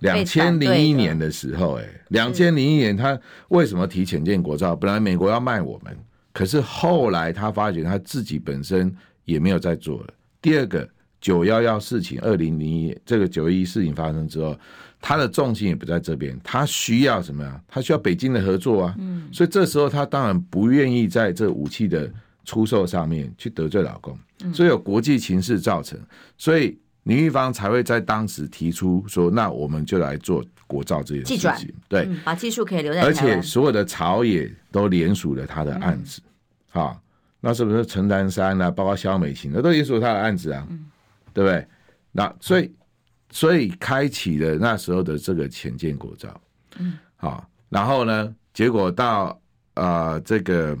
[0.00, 4.74] 两千零一年的时候哎，两千零一年他为什么提潜舰国造？
[4.74, 5.96] 本来美国要卖我们，
[6.32, 8.92] 可是后来他发觉他自己本身
[9.24, 10.14] 也没有在做了。
[10.42, 10.88] 第二个
[11.20, 14.58] 九幺幺事情，二零零一这个九一一事情发生之后。
[15.08, 17.60] 他的重心也不在这边，他需要什么呀？
[17.68, 18.94] 他需要北京的合作啊。
[18.98, 22.12] 嗯，所以这时候他当然不愿意在这武器的
[22.44, 24.18] 出售上面去得罪老公，
[24.52, 25.96] 所以有国际情势造成，
[26.36, 33.04] 所以林玉芳才会在当时提出说：“那我们就来做国造这件事情。”对，把技术可以留在。
[33.04, 36.20] 而且所有的朝野都联署了他的案子，
[36.70, 37.00] 好，
[37.40, 40.66] 那是不是陈南山啊，包括萧美琴，那都联署他的案子啊？
[41.32, 41.64] 对不对？
[42.10, 42.68] 那所以。
[43.30, 46.40] 所以开启了那时候的这个前建国造，
[46.78, 49.40] 嗯，好，然后呢，结果到
[49.74, 50.76] 呃这个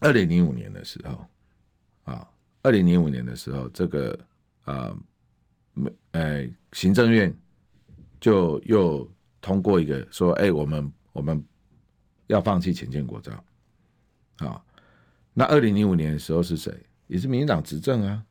[0.00, 1.26] 二零零五年的时候，
[2.12, 2.28] 啊，
[2.62, 4.18] 二零零五年的时候，这个
[4.64, 4.96] 呃，
[6.12, 7.34] 呃，行政院
[8.20, 9.10] 就又
[9.40, 11.42] 通过一个说，哎，我们我们
[12.26, 13.44] 要放弃前建国造，
[14.38, 14.62] 啊，
[15.32, 16.72] 那二零零五年的时候是谁？
[17.06, 18.22] 也是民进党执政啊。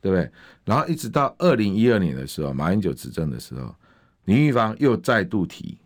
[0.00, 0.30] 对不对？
[0.64, 3.74] 然后一直到二零一二年的时候，马英九执政的时候，
[4.24, 5.78] 林玉芳又再度提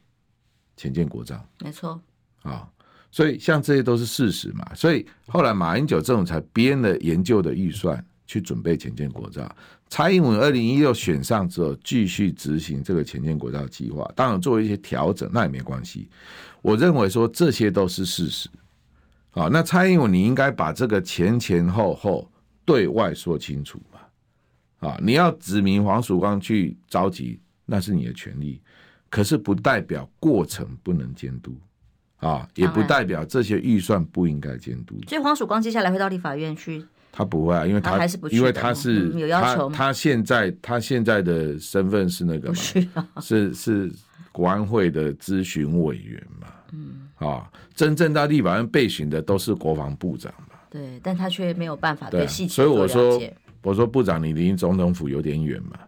[0.77, 2.01] 前建国造，没错
[2.43, 2.69] 啊、哦。
[3.11, 4.75] 所以像这些都是事实嘛。
[4.75, 9.55] 所以后来马英九政府才编了研究的预算去准备前建国造。
[9.89, 16.09] 蔡英文二零一六选上之后，继续执行这个前建国造计划，当然做一些调整，那也没关系。
[16.61, 18.49] 我认为说这些都是事实。
[19.31, 22.29] 好、哦，那蔡英文你应该把这个前前后后
[22.65, 23.81] 对外说清楚。
[24.85, 28.61] 啊，你要指名黄曙光去召集，那是你的权利，
[29.09, 31.57] 可是不代表过程不能监督，
[32.19, 34.95] 啊，也不代表这些预算不应该监督。
[35.09, 36.85] 所以黄曙光接下来会到立法院去？
[37.11, 43.93] 他不会啊，因为他，他还是不去，因为他是、嗯、有要求他，他现在他现在的身份是那个嘛，是、啊、是是
[44.33, 53.19] 国安会的咨询委员嘛，嗯，啊，真正到立法院备询的都是国防部长嘛，对，但他却没有办法对细节所以我说。
[53.65, 55.79] 我说部长，你离总统府有点远嘛？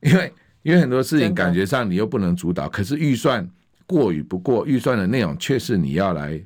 [0.00, 0.32] 因为
[0.62, 3.48] 因为很多事情感觉上你又不能主导，可是预算
[3.86, 6.40] 过与不过，预算的内容却是你要来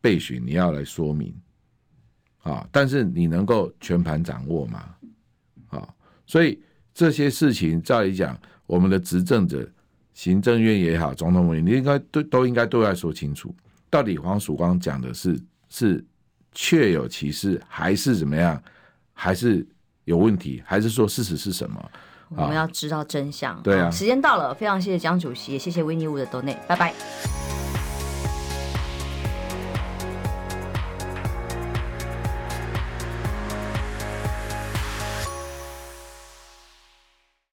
[0.00, 1.34] 备询，你要来说明
[2.42, 2.66] 啊。
[2.72, 4.94] 但是你能够全盘掌握吗？
[5.68, 5.88] 啊，
[6.26, 6.58] 所以
[6.94, 9.68] 这些事情照理讲，我们的执政者、
[10.14, 13.54] 行政院也好，总统府你应该都都应该都要说清楚，
[13.90, 15.38] 到底黄曙光讲的是
[15.68, 16.04] 是
[16.52, 18.62] 确有其事，还是怎么样，
[19.14, 19.66] 还是
[20.04, 21.90] 有问题，还是说事实是什么？
[22.36, 23.60] 我们要知道真相。
[23.62, 26.92] 对啊，时间到了，非常谢谢江主席，也谢谢维尼屋的斗内，拜拜。